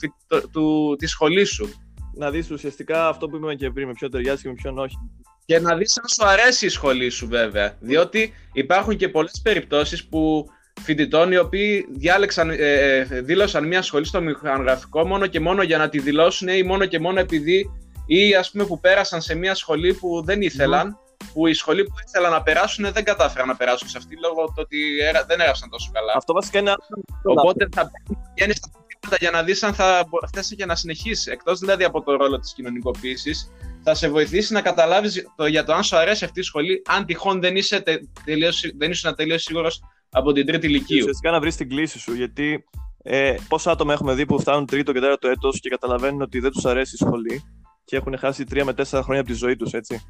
του, 0.53 0.97
της 0.99 1.11
σχολής 1.11 1.49
σου. 1.49 1.69
Να 2.15 2.31
δεις 2.31 2.51
ουσιαστικά 2.51 3.09
αυτό 3.09 3.29
που 3.29 3.37
είπαμε 3.37 3.55
και 3.55 3.71
πριν, 3.71 3.87
με 3.87 3.93
ποιον 3.93 4.11
ταιριάζει 4.11 4.43
και 4.43 4.49
με 4.49 4.55
ποιον 4.55 4.79
όχι 4.79 4.97
και 5.45 5.59
να 5.59 5.77
δεις 5.77 5.99
αν 5.99 6.09
σου 6.09 6.27
αρέσει 6.27 6.67
η 6.67 6.69
σχολή 6.69 7.11
σου 7.11 7.29
βέβαια. 7.29 7.77
Διότι 7.81 8.35
υπάρχουν 8.53 8.97
και 8.97 9.09
πολλές 9.09 9.41
περιπτώσεις 9.43 10.05
που 10.05 10.47
φοιτητών 10.81 11.33
οι 11.33 11.37
οποίοι 11.37 11.87
διάλεξαν, 11.91 12.51
ε, 12.51 12.55
ε, 12.57 13.05
δήλωσαν 13.21 13.67
μια 13.67 13.83
σχολή 13.83 14.07
στο 14.07 14.21
μηχανογραφικό 14.21 15.07
μόνο 15.07 15.27
και 15.27 15.41
μόνο 15.41 15.63
για 15.63 15.79
να 15.79 15.89
τη 15.89 15.99
δηλώσουν 15.99 16.49
ή 16.49 16.63
μόνο 16.63 16.87
και 16.87 16.99
μόνο 16.99 17.21
επειδή 17.21 17.71
ή 18.07 18.35
ας 18.35 18.51
πούμε 18.51 18.65
που 18.65 18.81
πέρασαν 18.81 19.21
σε 19.21 19.35
μια 19.35 19.55
σχολή 19.55 19.95
που 19.95 20.23
δεν 20.25 20.43
ήθελαν 20.43 20.99
που 21.33 21.47
η 21.47 21.55
σχολή 21.55 21.85
που 21.85 21.95
ήθελαν 22.07 22.31
να 22.31 22.43
περάσουν 22.43 22.93
δεν 22.93 23.05
κατάφεραν 23.05 23.49
να 23.49 23.57
περάσουν 23.57 23.89
σε 23.89 23.99
αυτή 23.99 24.17
λόγω 24.19 24.45
του 24.45 24.55
ότι 24.57 24.79
δεν 25.27 25.41
έγραψαν 25.41 25.71
τόσο 25.71 25.91
καλά. 25.93 26.13
Αυτό 26.17 26.33
βασικά 26.33 26.59
είναι 26.59 26.75
Οπότε 27.23 27.69
θα 27.73 27.91
πηγαίνει 28.35 28.55
στα 28.55 28.71
για 29.19 29.31
να 29.31 29.43
δεις 29.43 29.63
αν 29.63 29.75
θα 29.75 30.09
θέσει 30.35 30.57
και 30.57 30.67
να 30.67 30.75
συνεχίσεις. 30.75 31.27
Εκτός 31.27 31.59
δηλαδή 31.59 31.85
από 31.85 32.03
το 32.03 32.17
ρόλο 32.17 32.39
της 32.39 32.53
κοινωνικοποίησης, 32.53 33.51
θα 33.85 33.95
σε 33.95 34.09
βοηθήσει 34.09 34.53
να 34.53 34.61
καταλάβεις 34.61 35.27
το, 35.37 35.47
για 35.47 35.65
το 35.65 35.73
αν 35.73 35.83
σου 35.83 35.97
αρέσει 35.97 36.25
αυτή 36.25 36.41
η 36.41 36.43
σχολή, 36.43 36.83
αν 36.87 37.05
τυχόν 37.05 37.41
δεν 37.41 37.57
είσαι 37.57 37.81
τε, 37.81 37.99
τελείως, 38.25 38.65
δεν 38.77 38.91
ήσουν 38.91 39.15
τελείως 39.15 39.43
σίγουρος 39.43 39.83
από 40.11 40.33
την 40.33 40.47
τρίτη 40.47 40.67
ηλικία. 40.67 41.01
Ουσιαστικά 41.01 41.31
να 41.31 41.41
βρεις 41.41 41.57
την 41.57 41.69
κλίση 41.69 41.99
σου, 41.99 42.15
γιατί 42.15 42.65
ε, 43.03 43.35
πόσα 43.49 43.71
άτομα 43.71 43.93
έχουμε 43.93 44.15
δει 44.15 44.27
που 44.27 44.41
φτάνουν 44.41 44.67
τρίτο 44.67 44.93
και 44.93 45.01
τέταρτο 45.01 45.29
έτος 45.29 45.61
και 45.61 45.69
καταλαβαίνουν 45.69 46.23
ότι 46.23 46.41
δεν 46.41 46.51
τους 46.51 46.65
αρέσει 46.65 46.95
η 46.95 47.05
σχολή 47.05 47.43
και 47.85 47.97
έχουν 47.97 48.19
χάσει 48.19 48.45
τρία 48.45 48.65
με 48.65 48.75
τέσσερα 48.75 49.03
χρόνια 49.03 49.23
από 49.23 49.31
τη 49.31 49.37
ζωή 49.37 49.57
τους, 49.57 49.73
έτσι. 49.73 50.01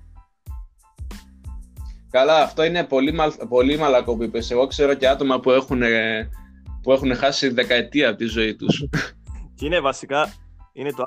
Καλά, 2.11 2.43
αυτό 2.43 2.65
είναι 2.65 2.85
πολύ, 2.85 3.13
μαλ, 3.13 3.33
πολύ 3.49 3.79
μαλακό 3.79 4.17
που 4.17 4.23
είπες. 4.23 4.51
Εγώ 4.51 4.67
ξέρω 4.67 4.95
και 4.95 5.09
άτομα 5.09 5.41
που 5.41 5.51
έχουν 5.51 5.83
ε, 5.83 6.29
που 6.83 6.93
έχουν 6.93 7.17
χάσει 7.17 7.49
δεκαετία 7.49 8.09
από 8.09 8.19
τη 8.19 8.25
ζωή 8.25 8.57
τους. 8.57 8.89
Και 9.55 9.67
είναι 9.67 9.81
βασικά. 9.81 10.33
Είναι 10.77 10.91
το 10.91 11.05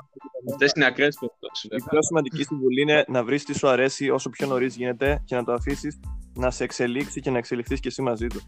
Αυτές 0.52 0.72
είναι 0.76 0.84
ακραίες 0.84 1.16
περιπτώσεις. 1.20 1.64
Η 1.64 1.90
πιο 1.90 2.02
σημαντική 2.02 2.42
συμβουλή 2.42 2.80
είναι 2.82 3.04
να 3.08 3.24
βρεις 3.24 3.44
τι 3.44 3.58
σου 3.58 3.68
αρέσει 3.68 4.10
όσο 4.10 4.30
πιο 4.30 4.46
νωρίς 4.46 4.76
γίνεται 4.76 5.22
και 5.24 5.34
να 5.34 5.44
το 5.44 5.52
αφήσεις 5.52 6.00
να 6.34 6.50
σε 6.50 6.64
εξελίξει 6.64 7.20
και 7.20 7.30
να 7.30 7.38
εξελιχθείς 7.38 7.80
και 7.80 7.88
εσύ 7.88 8.02
μαζί 8.02 8.26
του. 8.26 8.40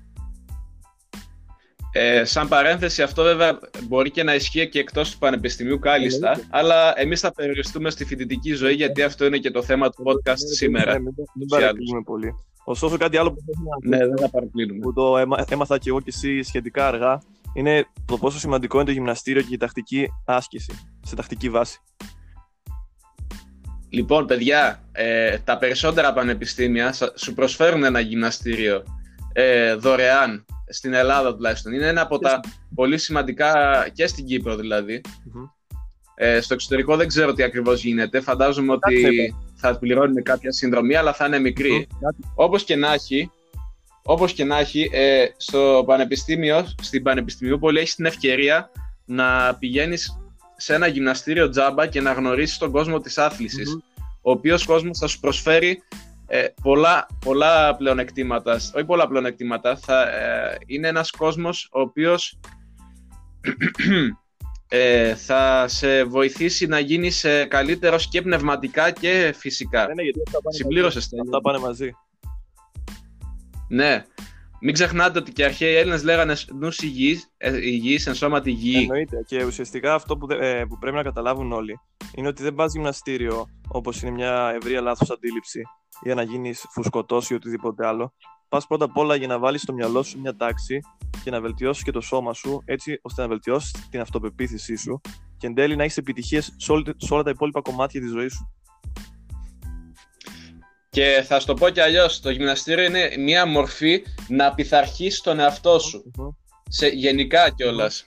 Ε, 1.92 2.24
σαν 2.24 2.48
παρένθεση, 2.48 3.02
αυτό 3.02 3.22
βέβαια 3.22 3.58
μπορεί 3.88 4.10
και 4.10 4.22
να 4.22 4.34
ισχύει 4.34 4.68
και 4.68 4.78
εκτός 4.78 5.10
του 5.10 5.18
πανεπιστημίου 5.18 5.78
κάλλιστα, 5.78 6.40
αλλά 6.50 7.00
εμείς 7.00 7.20
θα 7.20 7.32
περιοριστούμε 7.32 7.90
στη 7.90 8.04
φοιτητική 8.04 8.52
ζωή, 8.52 8.74
γιατί 8.74 9.02
αυτό 9.02 9.24
είναι 9.24 9.38
και 9.38 9.50
το 9.50 9.62
θέμα 9.62 9.90
του 9.90 10.02
podcast 10.06 10.54
σήμερα. 10.56 10.92
Δεν 10.92 11.46
παρεκκλίνουμε 11.48 12.02
πολύ. 12.04 12.34
Ωστόσο, 12.64 12.96
κάτι 12.96 13.16
άλλο 13.16 13.32
που, 13.32 13.40
ναι, 13.82 13.98
δεν 13.98 14.18
θα 14.18 14.28
παρεκκλίνουμε. 14.30 14.80
που 14.80 14.92
το 14.92 15.16
έμαθα 15.48 15.78
και 15.78 15.88
εγώ 15.88 16.00
και 16.00 16.10
εσύ 16.14 16.42
σχετικά 16.42 16.86
αργά 16.86 17.22
είναι 17.54 17.86
το 18.04 18.18
πόσο 18.18 18.38
σημαντικό 18.38 18.76
είναι 18.76 18.86
το 18.86 18.92
γυμναστήριο 18.92 19.42
και 19.42 19.54
η 19.54 19.56
τακτική 19.56 20.08
άσκηση 20.24 20.89
σε 21.02 21.14
τακτική 21.14 21.50
βάση. 21.50 21.80
Λοιπόν, 23.88 24.26
παιδιά, 24.26 24.82
ε, 24.92 25.38
τα 25.38 25.58
περισσότερα 25.58 26.12
πανεπιστήμια 26.12 26.94
σου 27.14 27.34
προσφέρουν 27.34 27.84
ένα 27.84 28.00
γυμναστήριο 28.00 28.84
ε, 29.32 29.74
δωρεάν 29.74 30.44
στην 30.68 30.92
Ελλάδα 30.92 31.34
τουλάχιστον. 31.34 31.72
Είναι 31.72 31.86
ένα 31.86 32.00
από 32.00 32.18
τα 32.18 32.40
πολύ 32.74 32.98
σημαντικά 32.98 33.52
και 33.92 34.06
στην 34.06 34.26
Κύπρο 34.26 34.56
δηλαδη 34.56 35.00
Ε, 36.14 36.40
στο 36.40 36.54
εξωτερικό 36.54 36.96
δεν 36.96 37.08
ξέρω 37.08 37.32
τι 37.32 37.42
ακριβώς 37.42 37.84
γίνεται. 37.84 38.20
Φαντάζομαι 38.20 38.72
ότι 38.72 39.34
θα 39.54 39.78
πληρώνουν 39.78 40.22
κάποια 40.22 40.52
συνδρομή, 40.52 40.94
αλλά 40.94 41.12
θα 41.12 41.26
είναι 41.26 41.38
μικρή. 41.38 41.86
Όπως 42.34 42.64
και 42.64 42.76
να 42.76 42.92
έχει, 42.92 43.30
όπως 44.02 44.32
και 44.32 44.44
να 44.44 44.58
έχει 44.58 44.90
ε, 44.92 45.24
στο 45.36 45.84
πανεπιστήμιο, 45.86 46.66
στην 46.82 47.02
Πανεπιστημιούπολη 47.02 47.78
έχεις 47.78 47.94
την 47.94 48.04
ευκαιρία 48.04 48.70
να 49.04 49.56
πηγαίνεις 49.58 50.19
σε 50.60 50.74
ένα 50.74 50.86
γυμναστήριο 50.86 51.48
τζάμπα 51.48 51.86
και 51.86 52.00
να 52.00 52.12
γνωρίσεις 52.12 52.58
τον 52.58 52.70
κόσμο 52.70 53.00
της 53.00 53.18
αθλησης 53.18 53.78
ο 54.22 54.30
οποίος 54.30 54.64
κόσμος 54.64 54.98
θα 54.98 55.06
σου 55.06 55.20
προσφέρει 55.20 55.82
ε, 56.26 56.46
πολλά, 56.62 57.06
πολλά 57.24 57.76
πλεονεκτήματα. 57.76 58.52
Όχι 58.52 58.84
πολλά 58.84 59.08
πλεονεκτήματα, 59.08 59.76
θα, 59.76 60.02
ε, 60.02 60.58
είναι 60.66 60.88
ένας 60.88 61.10
κόσμος 61.10 61.68
ο 61.72 61.80
οποίος 61.80 62.38
ε, 64.68 65.14
θα 65.14 65.68
σε 65.68 66.04
βοηθήσει 66.04 66.66
να 66.66 66.78
γίνεις 66.78 67.24
ε, 67.24 67.44
καλύτερος 67.44 68.08
και 68.08 68.22
πνευματικά 68.22 68.90
και 68.90 69.34
φυσικά. 69.36 69.86
Ναι, 69.86 69.94
ναι, 69.94 70.02
γιατί 70.02 70.20
αυτά 70.26 70.38
πάνε 70.42 70.56
Συμπλήρωσες 70.56 71.08
μαζί. 71.12 71.28
Αυτά 71.28 71.40
πάνε 71.40 71.58
μαζί. 71.58 71.90
Ναι. 73.68 74.04
Μην 74.62 74.74
ξεχνάτε 74.74 75.18
ότι 75.18 75.32
και 75.32 75.42
οι 75.42 75.44
αρχαίοι 75.44 75.74
Έλληνες 75.74 76.02
λέγανε 76.04 76.36
νους 76.58 76.78
υγιής, 76.78 77.30
ε, 77.36 77.56
υγιής 77.56 78.06
εν 78.06 78.14
σώματι 78.14 78.50
υγιή. 78.50 78.78
Εννοείται. 78.80 79.22
Και 79.26 79.44
ουσιαστικά 79.44 79.94
αυτό 79.94 80.16
που, 80.16 80.26
δε- 80.26 80.58
ε, 80.58 80.64
που 80.64 80.78
πρέπει 80.78 80.96
να 80.96 81.02
καταλάβουν 81.02 81.52
όλοι 81.52 81.78
είναι 82.14 82.28
ότι 82.28 82.42
δεν 82.42 82.54
πας 82.54 82.72
γυμναστήριο 82.72 83.46
όπως 83.68 84.02
είναι 84.02 84.10
μια 84.10 84.52
ευρεία 84.60 84.80
λάθος 84.80 85.10
αντίληψη 85.10 85.62
για 86.02 86.14
να 86.14 86.22
γίνεις 86.22 86.66
φουσκωτός 86.70 87.30
ή 87.30 87.34
οτιδήποτε 87.34 87.86
άλλο. 87.86 88.12
Πας 88.48 88.66
πρώτα 88.66 88.84
απ' 88.84 88.96
όλα 88.96 89.14
για 89.14 89.26
να 89.26 89.38
βάλεις 89.38 89.62
στο 89.62 89.72
μυαλό 89.72 90.02
σου 90.02 90.20
μια 90.20 90.36
τάξη 90.36 90.80
και 91.24 91.30
να 91.30 91.40
βελτιώσεις 91.40 91.82
και 91.84 91.90
το 91.90 92.00
σώμα 92.00 92.32
σου 92.34 92.62
έτσι 92.64 92.98
ώστε 93.02 93.22
να 93.22 93.28
βελτιώσεις 93.28 93.88
την 93.90 94.00
αυτοπεποίθησή 94.00 94.76
σου 94.76 95.00
και 95.38 95.46
εν 95.46 95.54
τέλει 95.54 95.76
να 95.76 95.82
έχεις 95.82 95.96
επιτυχίες 95.96 96.54
σε, 96.56 96.72
όλη- 96.72 96.94
σε 96.96 97.14
όλα 97.14 97.22
τα 97.22 97.30
υπόλοιπα 97.30 97.60
κομμάτια 97.60 98.00
της 98.00 98.10
ζωής 98.10 98.32
σου. 98.34 98.50
Και 100.90 101.24
θα 101.26 101.40
σου 101.40 101.46
το 101.46 101.54
πω 101.54 101.68
κι 101.68 101.80
αλλιώς: 101.80 102.20
το 102.20 102.30
γυμναστήριο 102.30 102.84
είναι 102.84 103.10
μια 103.18 103.46
μορφή 103.46 104.02
να 104.28 104.54
πειθαρχείς 104.54 105.20
τον 105.20 105.40
εαυτό 105.40 105.78
σου. 105.78 106.10
Σε, 106.68 106.86
γενικά 106.86 107.50
κιόλας. 107.50 108.06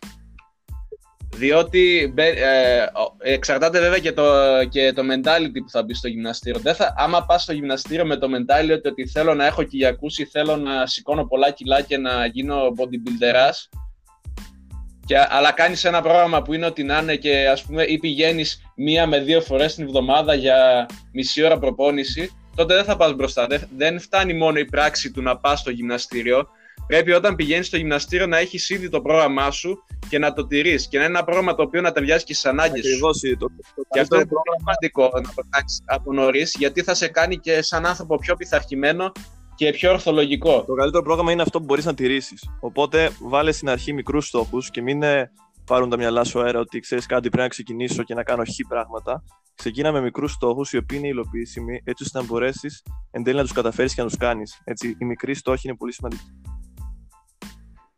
Διότι 1.36 2.12
μπε- 2.14 2.38
ε, 2.38 2.82
ο- 2.82 3.16
εξαρτάται 3.20 3.80
βέβαια 3.80 4.00
και 4.00 4.12
το, 4.12 4.24
και 4.70 4.94
το 4.94 5.02
mentality 5.02 5.60
που 5.64 5.70
θα 5.70 5.84
μπεις 5.84 5.98
στο 5.98 6.08
γυμναστήριο. 6.08 6.60
Δεν 6.60 6.76
θα, 6.76 6.94
άμα 6.98 7.26
πας 7.26 7.44
στο 7.44 7.54
γυμναστήριο 7.54 8.06
με 8.06 8.18
το 8.18 8.28
mentality 8.28 8.82
ότι 8.86 9.08
θέλω 9.08 9.34
να 9.34 9.46
έχω 9.46 9.64
κυλιακούς 9.64 10.18
ή 10.18 10.26
θέλω 10.26 10.56
να 10.56 10.88
σηκώνω 10.88 11.26
πολλά 11.26 11.52
κιλά 11.52 11.82
και 11.82 11.98
να 11.98 12.26
γίνω 12.26 12.58
bodybuilderάς, 12.58 13.70
και, 15.06 15.16
αλλά 15.30 15.52
κάνεις 15.52 15.84
ένα 15.86 16.02
πρόγραμμα 16.02 16.42
που 16.42 16.54
είναι 16.54 16.66
ότι 16.66 16.84
να 16.84 16.98
είναι 16.98 17.16
και 17.16 17.48
ας 17.48 17.64
πούμε 17.64 17.84
ή 17.84 17.98
πηγαίνεις 17.98 18.62
μία 18.76 19.08
με 19.08 19.20
δύο 19.20 19.42
φορές 19.42 19.76
την 19.76 19.84
εβδομάδα 19.84 20.34
για 20.34 20.86
μισή 21.12 21.44
ώρα 21.44 21.60
προπόνηση, 21.60 22.32
τότε 22.56 22.76
δεν 22.76 22.84
θα 22.84 22.96
πας 22.96 23.14
μπροστά. 23.14 23.48
Δεν, 23.48 23.62
δεν 23.78 24.00
φτάνει 24.00 24.34
μόνο 24.34 24.60
η 24.60 24.66
πράξη 24.66 25.12
του 25.12 25.22
να 25.22 25.38
πας 25.38 25.60
στο 25.60 25.70
γυμναστήριο. 25.70 26.48
Πρέπει 26.88 27.12
όταν 27.12 27.36
πηγαίνεις 27.36 27.68
στο 27.68 27.78
γυμναστήριο 27.78 28.28
να 28.28 28.38
έχεις 28.38 28.70
ήδη 28.70 28.90
το 28.90 29.02
πρόγραμμά 29.02 29.52
σου 29.52 29.84
και 30.10 30.20
να 30.20 30.34
το 30.34 30.48
τηρείς 30.48 30.88
και 30.88 30.98
να 30.98 31.04
είναι 31.04 31.14
ένα 31.14 31.24
πρόγραμμα 31.24 31.56
το 31.56 31.64
οποίο 31.64 31.82
να 31.82 31.92
ταιριάζει 31.92 32.24
και 32.24 32.34
στις 32.34 32.46
ανάγκες 32.46 32.86
σου. 32.86 33.08
Ακριβώς. 33.08 33.20
Το, 33.20 33.38
το, 33.38 33.84
Και 33.90 34.00
αυτό 34.00 34.16
καλύτερο 34.16 34.20
είναι 34.20 34.28
πολύ 34.28 34.58
σημαντικό 34.60 35.20
να 35.20 35.34
το 35.36 35.48
κάνεις 35.50 35.82
από 35.86 36.14
νωρίς, 36.14 36.56
γιατί 36.58 36.84
θα 36.84 36.94
σε 36.94 37.08
κάνει 37.08 37.38
και 37.38 37.62
σαν 37.62 37.86
άνθρωπο 37.86 38.18
πιο 38.18 38.36
πειθαρχημένο 38.36 39.12
και 39.56 39.70
πιο 39.70 39.92
ορθολογικό. 39.92 40.64
Το 40.68 40.74
καλύτερο 40.74 41.04
πρόγραμμα 41.04 41.32
είναι 41.32 41.42
αυτό 41.42 41.60
που 41.60 41.66
μπορείς 41.66 41.86
να 41.86 41.94
τηρήσεις. 41.94 42.50
Οπότε 42.60 43.10
βάλε 43.20 43.52
στην 43.52 43.70
αρχή 43.70 43.94
μικρούς 43.94 44.28
στόχους 44.28 44.70
και 44.70 44.82
μην 44.82 45.04
ε, 45.04 45.32
πάρουν 45.66 45.90
τα 45.90 45.98
μυαλά 45.98 46.24
σου 46.24 46.42
αέρα 46.42 46.60
ότι 46.60 46.80
ξέρεις 46.80 47.06
κάτι 47.06 47.30
πρέπει 47.30 47.44
να 47.44 47.48
ξεκινήσω 47.48 48.04
και 48.04 48.14
να 48.14 48.24
κάνω 48.24 48.44
χ 48.44 48.50
πράγματα. 48.68 49.24
Ξεκίνα 49.56 49.92
με 49.92 50.02
μικρούς 50.02 50.32
στόχους 50.32 50.72
οι 50.72 50.78
οποίοι 50.78 50.98
είναι 51.02 51.08
υλοποιήσιμοι 51.08 51.82
έτσι 51.84 52.04
ώστε 52.04 52.20
να 52.20 52.26
μπορέσεις 52.26 52.84
εν 53.12 53.24
τέλει 53.24 53.36
να 53.36 53.42
τους 53.42 53.52
καταφέρεις 53.52 53.94
και 53.94 54.02
να 54.02 54.08
τους 54.08 54.18
κάνεις. 54.18 54.62
Έτσι, 54.64 54.98
οι 55.00 55.06
μικροί 55.06 55.34
στόχοι 55.34 55.68
είναι 55.68 55.78
πολύ 55.78 55.94
σημαντικοί. 55.94 56.42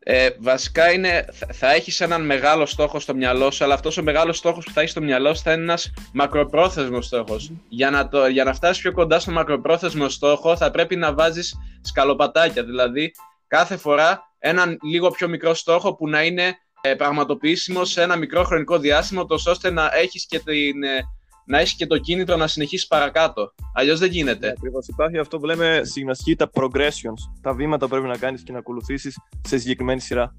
Ε, 0.08 0.28
βασικά 0.40 0.92
είναι, 0.92 1.24
θα, 1.32 1.46
θα 1.52 1.72
έχεις 1.72 2.00
έναν 2.00 2.26
μεγάλο 2.26 2.66
στόχο 2.66 3.00
στο 3.00 3.14
μυαλό 3.14 3.50
σου, 3.50 3.64
αλλά 3.64 3.74
αυτός 3.74 3.96
ο 3.96 4.02
μεγάλος 4.02 4.36
στόχος 4.36 4.64
που 4.64 4.70
θα 4.72 4.80
έχεις 4.80 4.92
στο 4.92 5.00
μυαλό 5.00 5.34
σου 5.34 5.42
θα 5.42 5.52
είναι 5.52 5.62
ένας 5.62 5.92
μακροπρόθεσμος 6.12 7.06
στόχος. 7.06 7.52
Για 7.68 7.90
να, 7.90 8.08
το, 8.08 8.26
για 8.26 8.44
να 8.44 8.54
φτάσεις 8.54 8.82
πιο 8.82 8.92
κοντά 8.92 9.18
στο 9.18 9.30
μακροπρόθεσμο 9.30 10.08
στόχο, 10.08 10.56
θα 10.56 10.70
πρέπει 10.70 10.96
να 10.96 11.14
βάζεις 11.14 11.56
σκαλοπατάκια. 11.80 12.64
Δηλαδή, 12.64 13.12
κάθε 13.46 13.76
φορά 13.76 14.22
έναν 14.38 14.78
λίγο 14.82 15.10
πιο 15.10 15.28
μικρό 15.28 15.54
στόχο 15.54 15.94
που 15.94 16.08
να 16.08 16.22
είναι 16.24 16.44
ε, 16.46 16.54
πραγματοποιήσιμος 16.96 17.90
σε 17.90 18.02
ένα 18.02 18.16
μικρό 18.16 18.44
χρονικό 18.44 18.78
διάστημα, 18.78 19.26
τόσο 19.26 19.50
ώστε 19.50 19.70
να 19.70 19.90
έχεις 19.94 20.26
και, 20.26 20.38
την, 20.38 20.82
ε, 20.82 21.04
να 21.46 21.58
έχεις 21.58 21.74
και 21.74 21.86
το 21.86 21.98
κίνητρο 21.98 22.36
να 22.36 22.46
συνεχίσεις 22.46 22.86
παρακάτω. 22.86 23.54
Αλλιώς 23.74 23.98
δεν 23.98 24.10
γίνεται. 24.10 24.48
Ακριβώς. 24.48 24.88
Υπάρχει 24.88 25.18
αυτό 25.18 25.38
που 25.38 25.46
λέμε 25.46 25.80
στη 25.84 25.98
γυμναστική 25.98 26.36
τα 26.36 26.50
progressions. 26.52 27.38
Τα 27.42 27.54
βήματα 27.54 27.84
που 27.84 27.90
πρέπει 27.90 28.08
να 28.08 28.16
κάνεις 28.16 28.42
και 28.42 28.52
να 28.52 28.58
ακολουθήσεις 28.58 29.18
σε 29.48 29.58
συγκεκριμένη 29.58 30.00
σειρά. 30.00 30.34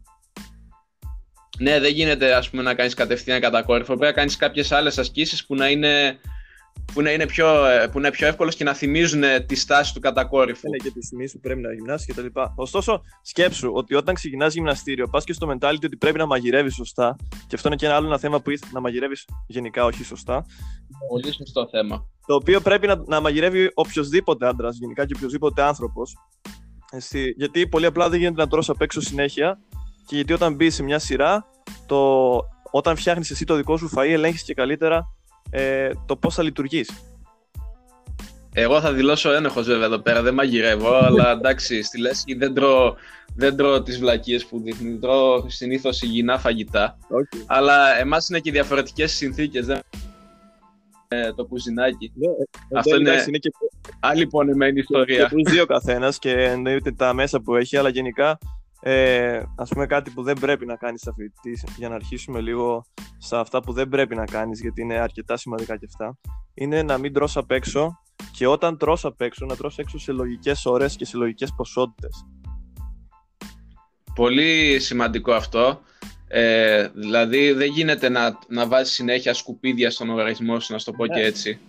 Ναι, 1.60 1.80
δεν 1.80 1.92
γίνεται 1.92 2.34
ας 2.34 2.50
πούμε, 2.50 2.62
να 2.62 2.74
κάνεις 2.74 2.94
κατευθείαν 2.94 3.42
κατακόρυφο. 3.42 3.86
Πρέπει 3.86 4.06
να 4.06 4.12
κάνεις 4.12 4.38
κάποιες 4.38 4.72
άλλες 4.72 4.98
ασκήσεις 4.98 5.46
που 5.46 5.56
να 5.56 5.70
είναι, 5.70 6.20
που 6.98 7.04
να 7.04 7.12
είναι 7.12 7.26
πιο, 7.26 7.66
ε, 7.66 7.88
που 7.88 8.00
να 8.00 8.08
είναι 8.08 8.16
πιο 8.16 8.28
εύκολε 8.28 8.52
και 8.52 8.64
να 8.64 8.74
θυμίζουν 8.74 9.24
ε, 9.24 9.40
τη 9.40 9.56
στάση 9.56 9.94
του 9.94 10.00
κατακόρυφου. 10.00 10.68
Είναι 10.68 10.78
και 10.78 10.92
τη 10.92 11.06
στιγμή 11.06 11.30
που 11.30 11.40
πρέπει 11.40 11.62
να 11.62 11.74
γυμνάσεις 11.74 12.08
κτλ. 12.08 12.26
Ωστόσο, 12.56 13.02
σκέψου 13.22 13.72
ότι 13.74 13.96
όταν 13.96 14.16
ξεκινάς 14.16 14.54
γυμναστήριο, 14.54 15.08
πας 15.08 15.24
και 15.24 15.34
στο 15.34 15.48
mentality 15.52 15.84
ότι 15.84 15.98
πρέπει 15.98 16.18
να 16.18 16.26
μαγειρεύεις 16.26 16.74
σωστά. 16.74 17.16
Και 17.48 17.56
αυτό 17.56 17.68
είναι 17.68 17.78
και 17.78 17.86
ένα 17.86 17.96
άλλο 17.96 18.08
ένα 18.08 18.18
θέμα 18.18 18.42
που 18.42 18.50
ήθελα 18.50 18.72
να 18.74 18.80
μαγειρεύεις 18.80 19.26
γενικά, 19.48 19.86
όχι 19.86 20.04
σωστά. 20.04 20.46
Πολύ 21.10 21.34
σωστό 21.34 21.68
θέμα. 21.72 22.06
Το 22.26 22.36
οποίο 22.36 22.62
πρέπει 22.62 22.88
να, 22.88 23.04
να 23.06 23.22
μαγειρεύει 23.22 23.72
οποιοδήποτε 23.74 24.48
άντρας, 24.48 24.78
γενικά 24.78 25.06
και 25.06 25.14
οποιοδήποτε 25.16 25.62
άνθρωπος. 25.62 26.16
Γιατί 27.36 27.68
πολύ 27.68 27.86
απλά 27.86 28.10
δεν 28.10 28.20
γίνεται 28.20 28.42
να 28.42 28.48
τρώσει 28.48 28.72
απ' 28.72 28.82
έξω 28.82 29.02
συνέχεια. 29.02 29.60
Και 30.06 30.16
γιατί 30.16 30.34
όταν 30.34 30.56
μπεις 30.56 30.76
σε 30.76 30.84
μια 30.84 31.00
σειρά, 31.00 31.46
το, 31.86 32.40
όταν 32.72 32.96
φτιάχνεις 32.96 33.32
εσύ 33.32 33.46
το 33.46 33.56
δικό 33.56 33.78
σου 33.78 33.90
φαΐ, 33.96 34.10
ελέγχεις 34.10 34.44
και 34.44 34.54
καλύτερα 34.54 35.17
ε, 35.50 35.90
το 36.06 36.16
πώς 36.16 36.36
θα 36.36 36.44
λειτουργείς. 36.44 36.90
Εγώ 38.54 38.82
θα 38.82 38.94
δηλώσω 38.94 39.32
ένοχος 39.32 39.66
βέβαια 39.66 39.86
εδώ 39.86 40.00
πέρα, 40.00 40.22
δεν 40.22 40.34
μαγειρεύω, 40.34 40.96
αλλά 40.96 41.32
εντάξει, 41.38 41.84
στη 41.84 42.00
λέσχη 42.00 42.34
δεν 42.34 42.54
τρώω, 42.54 42.96
δεν 43.36 43.56
τρώω 43.56 43.84
τις 43.84 44.00
βλακίες 44.00 44.46
που 44.46 44.60
δείχνει. 44.60 44.98
Τρώω 44.98 45.50
συνήθως 45.50 46.02
υγιεινά 46.02 46.40
φαγητά. 46.40 46.98
Okay. 47.02 47.44
Αλλά 47.46 48.00
εμάς 48.00 48.30
είναι 48.30 48.40
και 48.40 48.52
διαφορετικές 48.52 49.12
συνθήκες. 49.12 49.66
Δεν... 49.66 49.80
Ε, 51.08 51.34
το 51.34 51.46
κουζινάκι. 51.46 52.12
Ναι, 52.16 52.28
Αυτό 52.80 52.96
είναι, 52.96 53.10
εντάξει, 53.10 53.30
είναι 53.30 53.38
και, 53.38 53.50
άλλη 54.00 54.28
πονεμένη 54.28 54.80
ιστορία. 54.80 55.28
Και 55.28 55.36
τους 55.36 55.52
δύο 55.52 55.66
καθένας 55.66 56.20
και 56.20 56.32
εννοείται 56.32 56.92
τα 56.92 57.14
μέσα 57.14 57.42
που 57.42 57.56
έχει, 57.56 57.78
αλλά 57.78 57.90
γενικά 57.90 58.38
ε, 58.82 59.42
ας 59.56 59.70
πούμε 59.70 59.86
κάτι 59.86 60.12
που 60.12 60.24
δεν 60.24 60.40
πρέπει 60.40 60.66
να 60.66 60.76
κάνεις 60.76 61.02
στα 61.02 61.14
φοιτητή, 61.14 61.72
για 61.78 61.90
να 61.90 61.96
αρχίσουμε 61.96 62.42
λίγο 62.42 62.86
σε 63.18 63.38
αυτά 63.38 63.60
που 63.60 63.74
δεν 63.74 63.90
πρέπει 63.90 64.16
να 64.16 64.26
κάνεις 64.26 64.62
γιατί 64.62 64.82
είναι 64.82 64.96
αρκετά 64.96 65.38
σημαντικά 65.38 65.78
και 65.78 65.86
αυτά 65.90 66.18
είναι 66.54 66.84
να 66.84 66.98
μην 66.98 67.14
τρως 67.14 67.38
απ' 67.38 67.52
έξω 67.52 68.00
και 68.32 68.48
όταν 68.48 68.78
τρως 68.78 69.06
απ' 69.06 69.22
έξω 69.22 69.46
να 69.46 69.56
τρως 69.56 69.78
έξω 69.78 70.00
σε 70.00 70.12
λογικές 70.12 70.66
ώρες 70.66 70.96
και 70.96 71.06
σε 71.06 71.18
λογικές 71.18 71.54
ποσότητες. 71.56 72.26
Πολύ 74.16 74.80
σημαντικό 74.80 75.34
αυτό. 75.34 75.82
Ε, 76.28 76.88
δηλαδή 76.94 77.52
δεν 77.52 77.72
γίνεται 77.72 78.10
να, 78.10 78.38
να 78.48 78.68
βάζεις 78.68 78.94
συνέχεια 78.94 79.34
σκουπίδια 79.34 79.92
στον 79.92 80.10
οργανισμό 80.10 80.60
σου 80.60 80.74
να 80.74 80.80
σου 80.80 80.86
το 80.86 80.92
πω 80.92 81.06
Ναι. 81.06 81.16
και 81.16 81.26
έτσι. 81.26 81.60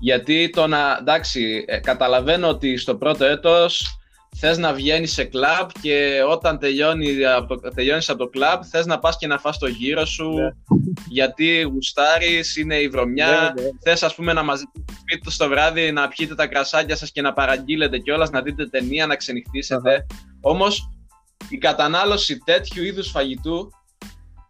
Γιατί 0.00 0.50
το 0.50 0.66
να, 0.66 0.96
εντάξει, 1.00 1.64
ε, 1.66 1.78
καταλαβαίνω 1.78 2.48
ότι 2.48 2.76
στο 2.76 2.96
πρώτο 2.96 3.24
έτος 3.24 3.95
θες 4.38 4.58
να 4.58 4.72
βγαίνεις 4.72 5.12
σε 5.12 5.24
κλαμπ 5.24 5.68
και 5.80 6.20
όταν 6.30 6.58
τελειώνει 6.58 7.24
από 7.24 7.60
το, 7.60 7.68
τελειώνεις 7.74 8.08
από 8.08 8.18
το 8.18 8.28
κλαμπ 8.28 8.62
θες 8.70 8.86
να 8.86 8.98
πας 8.98 9.16
και 9.16 9.26
να 9.26 9.38
φας 9.38 9.58
το 9.58 9.66
γύρο 9.66 10.04
σου 10.04 10.28
Ναι. 10.32 10.48
γιατί 11.08 11.60
γουστάρεις, 11.62 12.56
είναι 12.56 12.76
η 12.76 12.88
βρωμιά 12.88 13.52
Ναι, 13.56 13.62
ναι. 13.62 13.68
θες 13.82 14.02
ας 14.02 14.14
πούμε 14.14 14.32
να 14.32 14.42
μαζέψεις 14.42 14.82
στο 14.84 14.94
σπίτι 15.00 15.20
του 15.28 15.36
το 15.36 15.48
βράδυ 15.48 15.92
να 15.92 16.08
πιείτε 16.08 16.34
τα 16.34 16.46
κρασάκια 16.46 16.96
σας 16.96 17.10
και 17.12 17.20
να 17.22 17.32
παραγγείλετε 17.32 17.98
κιόλας 17.98 18.30
να 18.30 18.42
δείτε 18.42 18.66
ταινία, 18.66 19.06
να 19.06 19.16
ξενυχτήσετε 19.16 20.06
όμως 20.40 20.88
η 21.48 21.58
κατανάλωση 21.58 22.38
τέτοιου 22.44 22.84
είδους 22.84 23.10
φαγητού 23.10 23.70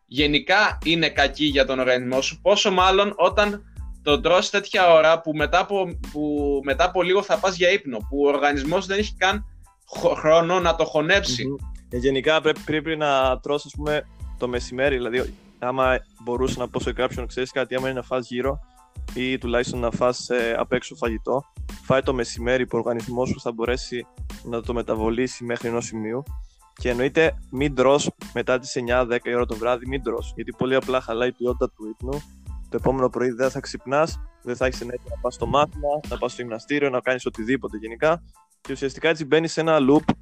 γενικά 0.06 0.78
είναι 0.84 1.08
κακή 1.08 1.44
για 1.44 1.64
τον 1.66 1.78
οργανισμό 1.78 2.20
σου 2.20 2.40
πόσο 2.42 2.70
μάλλον 2.70 3.12
όταν 3.16 3.62
το 4.02 4.20
τρως 4.20 4.50
τέτοια 4.50 4.92
ώρα 4.92 5.20
που 5.20 5.32
μετά 5.34 5.58
από, 5.58 5.98
που 6.12 6.36
μετά 6.64 6.84
από 6.84 7.02
λίγο 7.02 7.22
θα 7.22 7.38
πας 7.38 7.56
για 7.56 7.70
ύπνο 7.70 7.98
που 7.98 8.22
ο 8.24 8.28
οργανισμός 8.28 8.86
δεν 8.86 8.98
έχει 8.98 9.14
καν 9.16 9.36
χο- 9.36 9.55
χρόνο 10.16 10.60
να 10.60 10.74
το 10.76 10.84
χωνέψει. 10.84 11.44
Ε, 11.88 11.96
γενικά 11.96 12.40
πρέπει, 12.40 12.60
πρέπει 12.60 12.96
να 12.96 13.40
τρως 13.40 13.64
ας 13.66 13.72
πούμε 13.76 14.06
το 14.38 14.48
μεσημέρι 14.48 14.96
δηλαδή 14.96 15.34
άμα 15.58 15.98
μπορούσα 16.22 16.58
να 16.58 16.68
πω 16.68 16.80
σε 16.80 16.92
κάποιον 16.92 17.26
ξέρεις 17.26 17.50
κάτι 17.50 17.74
άμα 17.74 17.88
είναι 17.88 17.98
να 17.98 18.06
φας 18.06 18.28
γύρω 18.28 18.58
ή 19.14 19.38
τουλάχιστον 19.38 19.80
να 19.80 19.90
φας 19.90 20.28
ε, 20.28 20.54
απ' 20.58 20.72
έξω 20.72 20.94
φαγητό 20.94 21.44
φάει 21.86 22.02
το 22.02 22.14
μεσημέρι 22.14 22.66
που 22.66 22.76
ο 22.76 22.78
οργανισμός 22.78 23.28
σου 23.28 23.40
θα 23.40 23.52
μπορέσει 23.52 24.06
να 24.44 24.62
το 24.62 24.74
μεταβολήσει 24.74 25.44
μέχρι 25.44 25.68
ενός 25.68 25.84
σημείου. 25.84 26.22
Και 26.72 26.90
εννοείται 26.90 27.38
μην 27.50 27.74
τρώ 27.74 28.00
μετά 28.34 28.58
τις 28.58 28.76
9-10 28.88 29.18
η 29.22 29.34
ώρα 29.34 29.46
το 29.46 29.56
βράδυ, 29.56 29.86
μην 29.86 30.02
τρώ. 30.02 30.18
Γιατί 30.34 30.52
πολύ 30.58 30.74
απλά 30.74 31.00
χαλάει 31.00 31.28
η 31.28 31.32
ποιότητα 31.32 31.70
του 31.70 31.88
ύπνου. 31.88 32.22
Το 32.68 32.76
επόμενο 32.76 33.08
πρωί 33.08 33.30
δεν 33.30 33.50
θα 33.50 33.60
ξυπνάς, 33.60 34.20
δεν 34.42 34.56
θα 34.56 34.66
έχεις 34.66 34.80
ενέργεια 34.80 35.06
να 35.10 35.20
πας 35.20 35.34
στο 35.34 35.46
μάθημα, 35.46 35.88
να 36.08 36.18
πας 36.18 36.32
στο 36.32 36.42
γυμναστήριο, 36.42 36.90
να 36.90 37.00
κάνεις 37.00 37.26
οτιδήποτε 37.26 37.76
γενικά. 37.76 38.22
Και 38.66 38.73
ουσιαστικά 38.73 39.08
έτσι 39.08 39.25
μπαίνει 39.25 39.49
σε 39.49 39.61
ένα 39.61 39.78
loop, 39.90 40.14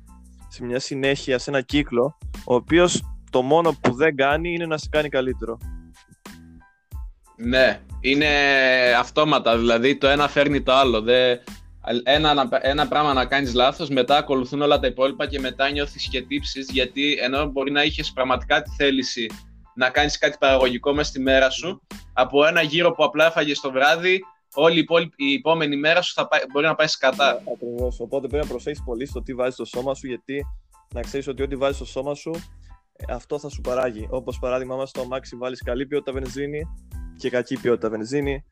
σε 0.49 0.65
μια 0.65 0.79
συνέχεια, 0.79 1.39
σε 1.39 1.51
ένα 1.51 1.61
κύκλο, 1.61 2.19
ο 2.45 2.55
οποίος 2.55 3.17
το 3.31 3.43
μόνο 3.43 3.77
που 3.81 3.95
δεν 3.95 4.17
κάνει 4.17 4.53
είναι 4.53 4.67
να 4.67 4.77
σε 4.79 4.89
κάνει 4.91 5.09
καλύτερο. 5.09 5.59
Ναι, 7.37 7.81
είναι 8.01 8.29
αυτόματα, 8.99 9.59
δηλαδή 9.59 9.97
το 9.97 10.09
ένα 10.09 10.29
φέρνει 10.29 10.63
το 10.63 10.73
άλλο. 10.73 11.01
Δεν, 11.03 11.41
ένα, 12.03 12.49
ένα 12.61 12.89
πράγμα 12.89 13.13
να 13.13 13.27
κάνεις 13.27 13.55
λάθος, 13.55 13.89
μετά 13.89 14.17
ακολουθούν 14.17 14.63
όλα 14.63 14.79
τα 14.79 14.87
υπόλοιπα 14.87 15.27
και 15.27 15.41
μετά 15.41 15.71
νιώθεις 15.71 16.09
και 16.09 16.23
τύψεις 16.23 16.71
γιατί 16.71 17.19
ενώ 17.23 17.47
μπορεί 17.47 17.71
να 17.71 17.83
είχες 17.83 18.13
πραγματικά 18.13 18.63
τη 18.63 18.71
θέληση 18.71 19.27
να 19.75 19.91
κάνεις 19.91 20.19
κάτι 20.19 20.37
παραγωγικό 20.41 20.95
μέσα 20.95 21.09
στη 21.09 21.21
μέρα 21.21 21.51
σου 21.51 21.83
από 22.13 22.47
ένα 22.47 22.63
γύρο 22.63 22.93
που 22.93 23.05
απλά 23.05 23.27
έφαγες 23.27 23.61
το 23.61 23.71
βράδυ 23.71 24.21
όλη 24.55 24.79
η, 24.79 24.85
η 25.17 25.35
επόμενη 25.35 25.77
μέρα 25.77 26.03
σου 26.03 26.13
θα 26.13 26.29
πάει, 26.29 26.41
μπορεί 26.53 26.67
να 26.67 26.75
πάει 26.75 26.87
σκατά. 26.87 27.33
Ναι, 27.33 27.53
ακριβώς, 27.53 28.01
οπότε 28.01 28.27
πρέπει 28.27 28.45
να 28.45 28.51
προσέχεις 28.51 28.83
πολύ 28.85 29.07
στο 29.07 29.23
τι 29.23 29.35
βάζεις 29.35 29.55
στο 29.55 29.65
σώμα 29.65 29.95
σου 29.95 30.07
γιατί 30.07 30.47
να 30.95 31.01
ξέρεις 31.01 31.29
ότι 31.29 31.43
ό,τι 31.43 31.57
βάζεις 31.57 31.77
στο 31.77 31.85
σώμα 31.85 32.15
σου 32.15 32.31
ε, 32.97 33.13
αυτό 33.13 33.39
θα 33.39 33.49
σου 33.49 33.61
παράγει. 33.61 34.07
Όπως 34.11 34.39
παράδειγμα, 34.39 34.75
άμα 34.75 34.87
στο 34.87 35.01
αμάξι 35.01 35.37
βάλεις 35.37 35.63
καλή 35.63 35.87
ποιότητα 35.87 36.13
βενζίνη 36.13 36.63
και 37.19 37.31
κακή 37.31 37.61
ποιότητα 37.61 37.89
βενζίνη, 37.89 38.45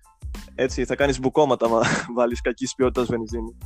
έτσι 0.55 0.85
θα 0.85 0.97
κάνεις 0.97 1.21
μπουκώματα 1.21 1.69
μα 1.69 1.81
βάλεις 2.17 2.41
κακής 2.41 2.75
ποιότητας 2.75 3.07
βενζίνη. 3.07 3.57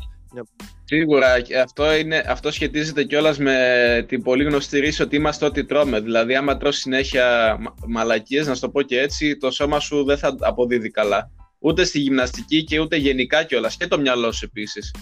Σίγουρα, 0.84 1.26
αυτό, 1.62 1.94
είναι, 1.94 2.24
αυτό 2.28 2.50
σχετίζεται 2.50 3.04
κιόλας 3.04 3.38
με 3.38 4.04
την 4.08 4.22
πολύ 4.22 4.44
γνωστή 4.44 4.80
ρίση 4.80 5.02
ότι 5.02 5.16
είμαστε 5.16 5.44
ό,τι 5.44 5.64
τρώμε. 5.64 6.00
Δηλαδή, 6.00 6.34
άμα 6.34 6.56
τρως 6.56 6.76
συνέχεια 6.76 7.56
μαλακίες, 7.86 8.46
να 8.46 8.54
σου 8.54 8.60
το 8.60 8.68
πω 8.68 8.82
και 8.82 9.00
έτσι, 9.00 9.36
το 9.36 9.50
σώμα 9.50 9.80
σου 9.80 10.04
δεν 10.04 10.18
θα 10.18 10.36
αποδίδει 10.40 10.90
καλά. 10.90 11.30
Ούτε 11.66 11.84
στη 11.84 11.98
γυμναστική 11.98 12.64
και 12.64 12.80
ούτε 12.80 12.96
γενικά 12.96 13.44
κιόλας. 13.44 13.76
Και 13.76 13.86
το 13.86 13.98
μυαλό 13.98 14.32
σου 14.32 14.44
επίσης. 14.44 14.94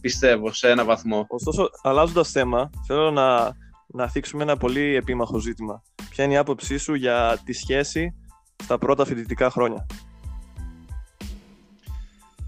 Πιστεύω, 0.00 0.52
σε 0.52 0.70
ένα 0.70 0.84
βαθμό. 0.84 1.26
Ωστόσο, 1.28 1.70
αλλάζοντας 1.82 2.30
θέμα, 2.30 2.70
θέλω 2.86 3.10
να, 3.10 3.56
να 3.86 4.08
θίξουμε 4.08 4.42
ένα 4.42 4.56
πολύ 4.56 4.94
επίμαχο 4.94 5.38
ζήτημα. 5.38 5.82
Ποια 6.10 6.24
είναι 6.24 6.32
η 6.32 6.36
άποψή 6.36 6.76
σου 6.76 6.94
για 6.94 7.40
τη 7.44 7.52
σχέση 7.52 8.14
στα 8.62 8.78
πρώτα 8.78 9.04
φοιτητικά 9.04 9.50
χρόνια; 9.50 9.86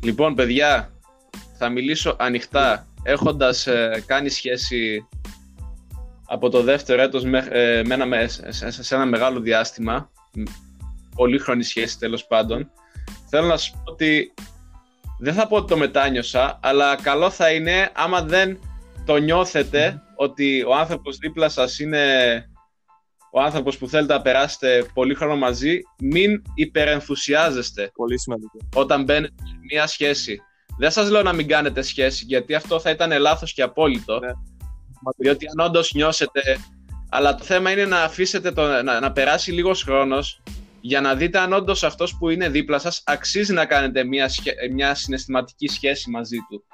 Λοιπόν, 0.02 0.34
παιδιά, 0.34 0.92
θα 1.58 1.68
μιλήσω 1.68 2.16
ανοιχτά. 2.18 2.86
Έχοντας 3.02 3.66
ε, 3.66 4.02
κάνει 4.06 4.28
σχέση 4.28 5.08
από 6.26 6.48
το 6.48 6.62
δεύτερο 6.62 7.02
έτος 7.02 7.24
με, 7.24 7.48
ε, 7.50 7.82
με 7.84 7.94
ένα, 7.94 8.28
σε, 8.28 8.94
ένα 8.94 9.06
μεγάλο 9.06 9.40
διάστημα, 9.40 10.10
πολύχρονη 11.14 11.62
σχέση 11.62 11.98
τέλος 11.98 12.26
πάντων, 12.26 12.70
θέλω 13.30 13.46
να 13.46 13.56
σου 13.56 13.72
πω 13.72 13.92
ότι 13.92 14.34
δεν 15.18 15.34
θα 15.34 15.46
πω 15.46 15.56
ότι 15.56 15.66
το 15.66 15.76
μετάνιωσα, 15.76 16.58
αλλά 16.62 16.96
καλό 16.96 17.30
θα 17.30 17.50
είναι 17.50 17.90
άμα 17.94 18.22
δεν 18.22 18.58
το 19.04 19.16
νιώθετε 19.16 20.02
ότι 20.16 20.62
ο 20.62 20.74
άνθρωπος 20.74 21.16
δίπλα 21.16 21.48
σας 21.48 21.78
είναι 21.78 22.04
ο 23.32 23.40
άνθρωπος 23.40 23.78
που 23.78 23.88
θέλετε 23.88 24.12
να 24.12 24.20
περάσετε 24.20 24.86
πολύ 24.94 25.14
χρόνο 25.14 25.36
μαζί, 25.36 25.80
μην 26.02 26.42
υπερενθουσιάζεστε 26.54 27.90
πολύ 27.94 28.20
σημαντικό. 28.20 28.58
όταν 28.74 29.04
μπαίνετε 29.04 29.34
σε 29.44 29.58
μια 29.70 29.86
σχέση. 29.86 30.40
Δεν 30.78 30.90
σας 30.90 31.10
λέω 31.10 31.22
να 31.22 31.32
μην 31.32 31.48
κάνετε 31.48 31.82
σχέση, 31.82 32.24
γιατί 32.24 32.54
αυτό 32.54 32.80
θα 32.80 32.90
ήταν 32.90 33.20
λάθος 33.20 33.52
και 33.52 33.62
απόλυτο. 33.62 34.18
Ναι. 34.18 34.30
Διότι 35.16 35.46
αν 35.46 35.66
όντως 35.66 35.92
νιώσετε... 35.92 36.40
Αλλά 37.12 37.34
το 37.34 37.44
θέμα 37.44 37.70
είναι 37.70 37.84
να 37.84 38.02
αφήσετε 38.02 38.52
το, 38.52 38.82
να, 38.82 39.00
να 39.00 39.12
περάσει 39.12 39.52
λίγος 39.52 39.82
χρόνος 39.82 40.42
για 40.80 41.00
να 41.00 41.14
δείτε 41.14 41.38
αν 41.38 41.52
όντως 41.52 41.84
αυτός 41.84 42.16
που 42.18 42.28
είναι 42.28 42.48
δίπλα 42.48 42.78
σας 42.78 43.02
αξίζει 43.06 43.52
να 43.52 43.66
κάνετε 43.66 44.04
μια, 44.04 44.30
μια 44.72 44.94
συναισθηματική 44.94 45.68
σχέση 45.68 46.10
μαζί 46.10 46.36
του. 46.48 46.64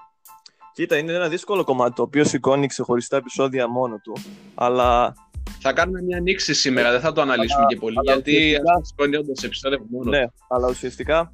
Κοίτα, 0.72 0.96
είναι 0.96 1.12
ένα 1.12 1.28
δύσκολο 1.28 1.64
κομμάτι 1.64 1.94
το 1.94 2.02
οποίο 2.02 2.24
σηκώνει 2.24 2.66
ξεχωριστά 2.66 3.16
επεισόδια 3.16 3.68
μόνο 3.68 4.00
του. 4.02 4.16
Αλλά 4.54 5.14
θα 5.60 5.72
κάνουμε 5.72 6.02
μια 6.02 6.16
ανοίξη 6.16 6.54
σήμερα, 6.54 6.90
δεν 6.90 7.00
θα 7.00 7.12
το 7.12 7.20
αναλύσουμε 7.20 7.64
και 7.66 7.76
πολύ. 7.76 7.96
γιατί 8.04 8.56
σηκώνει 8.82 9.16
όντως 9.16 9.42
επεισόδια 9.42 9.78
μόνο. 9.90 10.10
Ναι, 10.10 10.24
αλλά 10.48 10.68
ουσιαστικά 10.68 11.30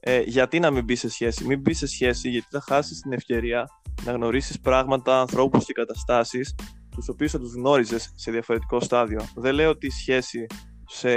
ε, 0.00 0.20
γιατί 0.20 0.58
να 0.58 0.70
μην 0.70 0.84
μπει 0.84 0.94
σε 0.94 1.08
σχέση; 1.08 1.46
Μην 1.46 1.60
μπει 1.60 1.74
σε 1.74 1.86
σχέση 1.86 2.28
γιατί 2.28 2.46
θα 2.50 2.60
χάσεις 2.60 3.00
την 3.00 3.12
ευκαιρία 3.12 3.68
να 4.04 4.12
γνωρίσεις 4.12 4.60
πράγματα, 4.60 5.20
ανθρώπους 5.20 5.64
και 5.64 5.72
καταστάσεις 5.72 6.54
τους 6.94 7.08
οποίους 7.08 7.30
θα 7.30 7.38
τους 7.38 7.54
γνώριζες 7.54 8.12
σε 8.14 8.30
διαφορετικό 8.30 8.80
στάδιο. 8.80 9.20
Δεν 9.34 9.54
λέω 9.54 9.70
ότι 9.70 9.86
η 9.86 9.90
σχέση 9.90 10.46
σε 10.96 11.10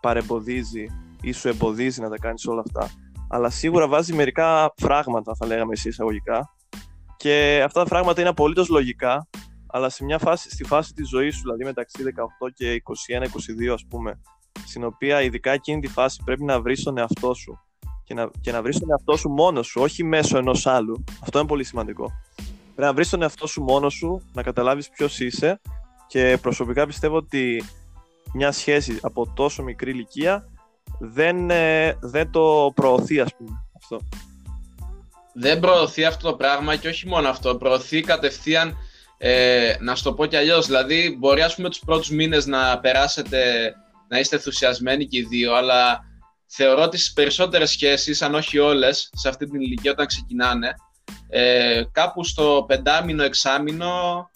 παρεμποδίζει 0.00 0.86
ή 1.20 1.32
σου 1.32 1.48
εμποδίζει 1.48 2.00
να 2.00 2.08
τα 2.08 2.18
κάνεις 2.18 2.46
όλα 2.46 2.62
αυτά. 2.66 2.90
Αλλά 3.28 3.50
σίγουρα 3.50 3.88
βάζει 3.88 4.12
μερικά 4.12 4.74
φράγματα, 4.76 5.34
θα 5.34 5.46
λέγαμε 5.46 5.72
εσύ 5.72 5.88
εισαγωγικά. 5.88 6.54
Και 7.16 7.62
αυτά 7.64 7.82
τα 7.82 7.86
φράγματα 7.86 8.20
είναι 8.20 8.30
απολύτως 8.30 8.68
λογικά, 8.68 9.28
αλλά 9.66 9.88
σε 9.88 10.04
μια 10.04 10.18
φάση, 10.18 10.50
στη 10.50 10.64
φάση 10.64 10.92
της 10.92 11.08
ζωής 11.08 11.34
σου, 11.34 11.42
δηλαδή 11.42 11.64
μεταξύ 11.64 12.02
18 12.02 12.50
και 12.54 12.82
21-22, 13.70 13.72
ας 13.72 13.84
πούμε, 13.88 14.20
στην 14.66 14.84
οποία 14.84 15.22
ειδικά 15.22 15.50
εκείνη 15.50 15.80
τη 15.80 15.88
φάση 15.88 16.22
πρέπει 16.24 16.44
να 16.44 16.60
βρεις 16.60 16.82
τον 16.82 16.98
εαυτό 16.98 17.34
σου 17.34 17.58
και 18.04 18.14
να, 18.14 18.30
και 18.40 18.52
να 18.52 18.62
βρεις 18.62 18.78
τον 18.78 18.90
εαυτό 18.90 19.16
σου 19.16 19.28
μόνος 19.28 19.66
σου, 19.66 19.80
όχι 19.80 20.04
μέσω 20.04 20.38
ενός 20.38 20.66
άλλου. 20.66 21.04
Αυτό 21.22 21.38
είναι 21.38 21.48
πολύ 21.48 21.64
σημαντικό. 21.64 22.12
Πρέπει 22.74 22.88
να 22.88 22.92
βρεις 22.92 23.10
τον 23.10 23.22
εαυτό 23.22 23.46
σου 23.46 23.62
μόνος 23.62 23.94
σου, 23.94 24.22
να 24.32 24.42
καταλάβεις 24.42 24.88
ποιος 24.88 25.20
είσαι 25.20 25.60
και 26.06 26.38
προσωπικά 26.42 26.86
πιστεύω 26.86 27.16
ότι 27.16 27.64
μια 28.34 28.52
σχέση 28.52 28.98
από 29.02 29.32
τόσο 29.34 29.62
μικρή 29.62 29.90
ηλικία 29.90 30.48
δεν, 30.98 31.50
ε, 31.50 31.96
δεν 32.00 32.30
το 32.30 32.72
προωθεί, 32.74 33.20
ας 33.20 33.34
πούμε. 33.36 33.64
Αυτό. 33.76 34.00
Δεν 35.34 35.60
προωθεί 35.60 36.04
αυτό 36.04 36.30
το 36.30 36.36
πράγμα 36.36 36.76
και 36.76 36.88
όχι 36.88 37.08
μόνο 37.08 37.28
αυτό. 37.28 37.56
Προωθεί 37.56 38.00
κατευθείαν, 38.00 38.76
ε, 39.18 39.74
να 39.80 39.94
σου 39.94 40.02
το 40.02 40.12
πω 40.12 40.26
κι 40.26 40.36
αλλιώς. 40.36 40.66
Δηλαδή, 40.66 41.16
μπορεί 41.18 41.42
ας 41.42 41.54
πούμε 41.54 41.68
τους 41.68 41.78
πρώτους 41.78 42.10
μήνες 42.10 42.46
να 42.46 42.80
περάσετε, 42.80 43.72
να 44.08 44.18
είστε 44.18 44.36
ενθουσιασμένοι 44.36 45.06
και 45.06 45.18
οι 45.18 45.22
δύο, 45.22 45.54
αλλά 45.54 46.00
θεωρώ 46.46 46.82
ότι 46.82 46.98
στις 46.98 47.12
περισσότερες 47.12 47.70
σχέσεις, 47.70 48.22
αν 48.22 48.34
όχι 48.34 48.58
όλες, 48.58 49.10
σε 49.12 49.28
αυτή 49.28 49.46
την 49.46 49.60
ηλικία 49.60 49.90
όταν 49.90 50.06
ξεκινάνε, 50.06 50.74
ε, 51.28 51.82
κάπου 51.92 52.24
στο 52.24 52.64
πεντάμινο, 52.68 53.22
εξάμινο 53.22 54.30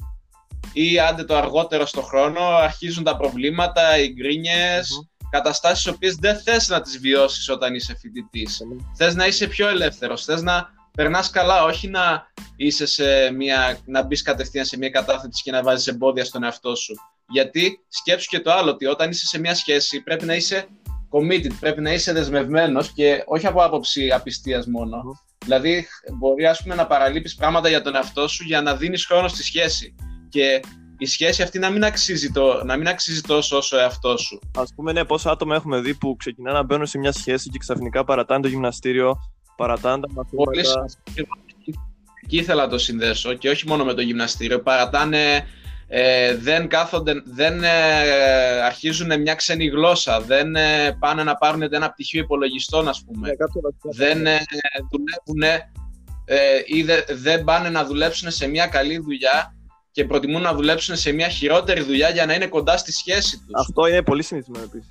ή 0.83 0.99
άντε 0.99 1.25
το 1.25 1.37
αργότερο 1.37 1.87
στο 1.87 2.03
χρόνο 2.03 2.41
αρχίζουν 2.41 3.05
τα 3.05 3.17
προβλήματα, 3.17 3.99
οι 3.99 4.09
γκρίνιες, 4.09 4.89
mm-hmm. 4.89 5.27
καταστάσεις 5.31 5.87
οποίες 5.87 6.15
δεν 6.15 6.39
θες 6.39 6.69
να 6.69 6.81
τις 6.81 6.99
βιώσεις 6.99 7.49
όταν 7.49 7.75
είσαι 7.75 7.97
φοιτητής. 8.01 8.61
Mm-hmm. 8.63 8.85
Θες 8.97 9.15
να 9.15 9.27
είσαι 9.27 9.47
πιο 9.47 9.69
ελεύθερος, 9.69 10.25
θες 10.25 10.43
να 10.43 10.71
περνάς 10.97 11.31
καλά, 11.31 11.65
όχι 11.65 11.89
να, 11.89 12.27
είσαι 12.57 12.87
σε 12.87 13.31
μια, 13.31 13.79
να 13.85 14.03
μπεις 14.03 14.23
κατευθείαν 14.23 14.65
σε 14.65 14.77
μια 14.77 14.91
κατάθεση 14.91 15.43
και 15.43 15.51
να 15.51 15.63
βάζεις 15.63 15.87
εμπόδια 15.87 16.25
στον 16.25 16.45
εαυτό 16.45 16.75
σου. 16.75 16.95
Γιατί 17.29 17.81
σκέψου 17.89 18.29
και 18.29 18.41
το 18.41 18.53
άλλο, 18.53 18.71
ότι 18.71 18.87
όταν 18.87 19.11
είσαι 19.11 19.27
σε 19.27 19.39
μια 19.39 19.55
σχέση 19.55 20.03
πρέπει 20.03 20.25
να 20.25 20.35
είσαι 20.35 20.67
committed, 21.11 21.53
πρέπει 21.61 21.81
να 21.81 21.93
είσαι 21.93 22.13
δεσμευμένος 22.13 22.93
και 22.93 23.23
όχι 23.27 23.47
από 23.47 23.65
άποψη 23.65 24.11
απιστίας 24.11 24.67
μόνο. 24.67 25.03
Δηλαδή, 25.45 25.87
μπορεί 26.19 26.47
ας 26.47 26.63
πούμε, 26.63 26.75
να 26.75 26.87
παραλείπεις 26.87 27.35
πράγματα 27.35 27.69
για 27.69 27.83
τον 27.83 27.95
εαυτό 27.95 28.29
σου 28.29 28.45
για 28.45 28.63
να 28.63 28.77
δίνεις 28.77 29.07
χρόνο 29.07 29.29
στη 29.29 29.43
σχέση. 29.43 29.95
Και 30.29 30.61
η 30.99 31.07
σχέση 31.07 31.43
αυτή 31.43 31.59
να 31.59 31.71
μην 31.71 31.85
αξίζει, 31.85 32.31
το, 32.31 32.65
να 32.65 32.77
μην 32.77 32.89
αξίζει 32.89 33.21
τόσο 33.21 33.57
όσο 33.57 33.77
ο 33.77 33.81
εαυτό 33.81 34.17
σου. 34.17 34.41
Α 34.55 34.63
πούμε, 34.75 34.93
ναι, 34.93 35.05
πόσα 35.05 35.31
άτομα 35.31 35.55
έχουμε 35.55 35.81
δει 35.81 35.95
που 35.95 36.17
ξεκινάνε 36.17 36.57
να 36.57 36.65
μπαίνουν 36.65 36.87
σε 36.87 36.99
μια 36.99 37.13
σχέση 37.13 37.49
και 37.49 37.59
ξαφνικά 37.59 38.05
παρατάνε 38.05 38.43
το 38.43 38.49
γυμναστήριο, 38.49 39.17
παρατάνε 39.57 40.01
τα 40.07 40.13
μαθήματα. 40.13 40.51
Πολύ 40.51 40.63
Εκεί 42.25 42.37
ήθελα 42.37 42.63
να 42.63 42.69
το 42.69 42.79
συνδέσω 42.79 43.35
και 43.35 43.49
όχι 43.49 43.67
μόνο 43.67 43.85
με 43.85 43.95
το 43.95 44.01
γυμναστήριο. 44.01 44.63
Παρατάνε 44.63 45.47
ε, 45.91 46.37
δεν 46.37 46.69
κάθονται, 46.69 47.23
δεν 47.25 47.65
ε, 47.65 47.71
αρχίζουν 48.65 49.21
μια 49.21 49.35
ξένη 49.35 49.67
γλώσσα, 49.67 50.21
δεν 50.21 50.57
ε, 50.57 50.97
πάνε 50.99 51.23
να 51.23 51.35
πάρουν 51.35 51.63
ένα 51.63 51.91
πτυχίο 51.91 52.21
υπολογιστών, 52.21 52.89
ας 52.89 53.05
πούμε. 53.05 53.31
δεν 53.83 54.27
ε, 54.27 54.39
δουλεύουν 54.91 55.63
ή 56.67 56.85
δεν 57.15 57.45
πάνε 57.45 57.69
να 57.69 57.85
δουλέψουν 57.85 58.31
σε 58.31 58.49
μια 58.49 58.67
καλή 58.67 58.99
δουλειά 58.99 59.55
και 59.99 60.05
προτιμούν 60.05 60.43
να 60.43 60.55
δουλέψουν 60.55 60.97
σε 60.97 61.13
μια 61.13 61.29
χειρότερη 61.29 61.83
δουλειά 61.83 62.09
για 62.09 62.27
να 62.27 62.35
είναι 62.35 62.47
κοντά 62.47 62.77
στη 62.77 62.93
σχέση 62.93 63.37
τους. 63.37 63.55
Αυτό 63.55 63.87
είναι 63.87 64.03
πολύ 64.03 64.23
συνηθισμένο 64.23 64.65
επίσης. 64.65 64.91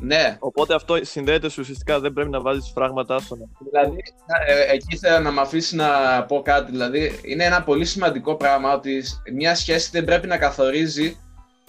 Ναι. 0.00 0.36
Οπότε 0.40 0.74
αυτό 0.74 0.96
συνδέεται 1.02 1.46
ουσιαστικά, 1.46 2.00
δεν 2.00 2.12
πρέπει 2.12 2.30
να 2.30 2.40
βάζεις 2.40 2.70
φράγματα 2.74 3.18
στον 3.18 3.38
Δηλαδή, 3.70 4.02
ε, 4.46 4.72
εκεί 4.72 4.96
θέλω 4.96 5.18
να 5.18 5.30
με 5.30 5.40
αφήσεις 5.40 5.72
να 5.72 5.88
πω 6.24 6.42
κάτι. 6.42 6.70
Δηλαδή, 6.70 7.20
είναι 7.22 7.44
ένα 7.44 7.62
πολύ 7.62 7.84
σημαντικό 7.84 8.36
πράγμα 8.36 8.74
ότι 8.74 9.02
μια 9.32 9.54
σχέση 9.54 9.90
δεν 9.92 10.04
πρέπει 10.04 10.26
να 10.26 10.38
καθορίζει 10.38 11.16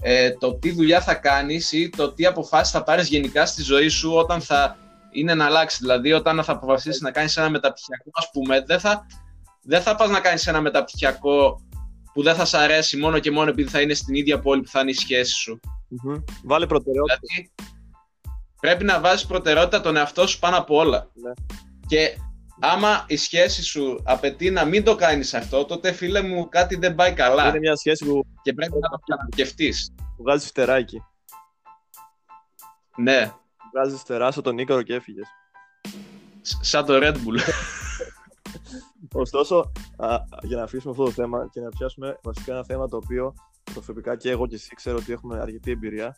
ε, 0.02 0.32
το 0.32 0.54
τι 0.54 0.72
δουλειά 0.72 1.02
θα 1.02 1.14
κάνεις 1.14 1.72
ή 1.72 1.90
το 1.90 2.12
τι 2.12 2.26
αποφάσεις 2.26 2.74
θα 2.74 2.84
πάρεις 2.84 3.08
γενικά 3.08 3.46
στη 3.46 3.62
ζωή 3.62 3.88
σου 3.88 4.14
όταν 4.14 4.42
θα 4.42 4.78
είναι 5.12 5.34
να 5.34 5.46
αλλάξει. 5.46 5.78
Δηλαδή, 5.82 6.14
όταν 6.14 6.44
θα 6.44 6.52
αποφασίσεις 6.52 7.02
να 7.02 7.12
κάνεις 7.12 7.38
ένα 7.38 7.50
μεταπτυχιακό, 7.50 8.10
ας 8.14 8.30
πούμε, 8.32 8.64
δεν 8.66 8.80
θα, 8.80 9.06
δεν 9.62 9.82
θα 9.82 9.96
πας 9.96 10.10
να 10.10 10.20
κάνεις 10.20 10.48
ένα 10.48 10.62
μεταπτυχιακό 10.62 11.62
που 12.14 12.24
δεν 12.24 12.36
θα 12.36 12.46
σ' 12.46 12.54
αρέσει 12.54 12.98
μόνο 12.98 13.20
και 13.20 13.32
μόνο 13.32 13.50
επειδή 13.50 13.70
θα 13.70 13.82
είναι 13.82 13.94
στην 13.94 14.14
ίδια 14.16 14.40
πόλη 14.40 14.62
που 14.62 14.68
θα 14.70 14.80
είναι 14.80 14.90
η 14.92 14.94
σχέση 14.94 15.34
σου. 15.34 15.60
Μμμ. 15.88 16.16
Βάλε 16.44 16.66
προτεραιότητα. 16.68 17.20
Δηλαδή, 17.22 17.52
πρέπει 18.60 18.84
να 18.84 19.00
βάζεις 19.00 19.26
προτεραιότητα 19.26 19.82
τον 19.82 19.96
εαυτό 19.96 20.28
σου 20.28 20.40
πάνω 20.40 20.58
από 20.58 20.76
όλα. 20.76 21.10
Ναι. 21.14 21.32
Και 21.88 22.18
άμα 22.60 23.06
η 23.08 23.18
σχέση 23.18 23.64
σου 23.64 24.02
απαιτεί 24.06 24.50
να 24.50 24.66
μην 24.66 24.84
το 24.84 24.96
κάνεις 24.96 25.34
αυτό, 25.34 25.66
τότε 25.66 25.92
φίλε 25.92 26.22
μου 26.22 26.50
κάτι 26.50 26.76
δεν 26.76 26.96
πάει 26.96 27.14
καλά. 27.14 27.48
Είναι 27.48 27.60
μια 27.60 27.76
σχέση 27.76 28.06
που 28.06 28.24
Και 28.42 28.54
πρέπει 28.54 28.74
να 28.80 28.90
το 28.90 28.98
ξανασκεφτείς. 29.06 29.94
βγάζεις 30.18 30.48
φτεράκι. 30.50 31.02
Ναι, 32.98 33.32
Βγάζεις 33.74 34.00
φτερά 34.00 34.32
στον 34.32 34.58
Ίκαρο 34.58 34.82
και 34.82 34.94
έφυγες. 34.94 35.28
σ- 36.42 36.64
σαν 36.64 36.86
το 36.86 37.00
Red 37.02 37.14
Bull. 37.16 37.40
Ωστόσο, 39.14 39.72
α, 39.98 40.18
για 40.42 40.58
να 40.58 40.64
αφήσουμε 40.64 40.92
αυτό 40.92 41.04
το 41.04 41.12
θέμα 41.12 41.50
και 41.52 41.60
να 41.60 41.70
πιάσουμε 41.70 42.20
βασικά 42.24 42.54
ένα 42.54 42.64
θέμα 42.64 42.88
το 42.88 42.98
οποίο 42.98 43.34
προσωπικά 43.74 44.16
και 44.16 44.30
εγώ 44.30 44.48
και 44.48 44.56
εσύ 44.56 44.76
ξέρω 44.76 44.98
ότι 44.98 45.12
έχουμε 45.12 45.40
αρκετή 45.40 45.72
εμπειρία. 45.72 46.16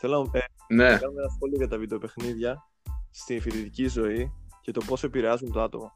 Θέλω 0.00 0.30
ε, 0.32 0.38
ναι. 0.74 0.90
να 0.90 0.98
κάνουμε 0.98 1.20
ένα 1.20 1.30
σχόλιο 1.36 1.56
για 1.56 1.68
τα 1.68 1.78
βιντεοπαιχνίδια 1.78 2.62
στη 3.10 3.40
φοιτητική 3.40 3.88
ζωή 3.88 4.32
και 4.60 4.70
το 4.70 4.80
πόσο 4.86 5.06
επηρεάζουν 5.06 5.52
το 5.52 5.62
άτομο. 5.62 5.94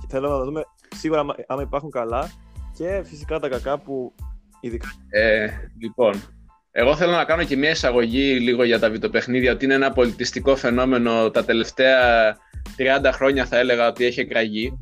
Και 0.00 0.06
θέλω 0.08 0.28
να 0.28 0.44
δούμε 0.44 0.62
σίγουρα 0.94 1.20
άμα- 1.20 1.34
άμα 1.46 1.62
υπάρχουν 1.62 1.90
καλά 1.90 2.30
και 2.76 3.02
φυσικά 3.04 3.38
τα 3.38 3.48
κακά 3.48 3.78
που 3.78 4.14
ειδικά. 4.60 4.88
Ε, 5.08 5.48
λοιπόν, 5.80 6.14
εγώ 6.70 6.96
θέλω 6.96 7.12
να 7.12 7.24
κάνω 7.24 7.44
και 7.44 7.56
μια 7.56 7.70
εισαγωγή 7.70 8.38
λίγο 8.40 8.64
για 8.64 8.78
τα 8.78 8.90
βιντεοπαιχνίδια, 8.90 9.52
ότι 9.52 9.64
είναι 9.64 9.74
ένα 9.74 9.92
πολιτιστικό 9.92 10.56
φαινόμενο 10.56 11.30
τα 11.30 11.44
τελευταία 11.44 12.36
30 12.76 13.10
χρόνια 13.12 13.46
θα 13.46 13.58
έλεγα 13.58 13.88
ότι 13.88 14.04
έχει 14.04 14.20
εκραγεί. 14.20 14.78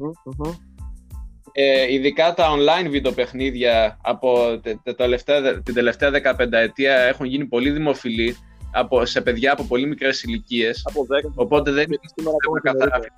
Ε, 1.53 1.93
ειδικά 1.93 2.35
τα 2.35 2.49
online 2.51 2.89
βιντεοπαιχνίδια 2.91 3.99
από 4.03 4.61
τε- 4.63 4.77
τε- 4.83 4.97
τελευταία, 4.97 5.63
την 5.63 5.75
τελευταία 5.75 6.11
15 6.39 6.53
ετία 6.53 6.95
έχουν 6.95 7.27
γίνει 7.27 7.45
πολύ 7.45 7.71
δημοφιλή 7.71 8.37
από, 8.73 9.05
σε 9.05 9.21
παιδιά 9.21 9.53
από 9.53 9.65
πολύ 9.65 9.87
μικρές 9.87 10.23
ηλικίες. 10.23 10.83
Από 10.85 11.07
10 11.07 11.33
Οπότε 11.35 11.71
δεν 11.71 11.85
είναι 11.85 11.99
σήμερα 12.17 12.37
ακόμα 12.43 12.61
καθαρά. 12.61 12.91
καθαρά. 12.91 13.09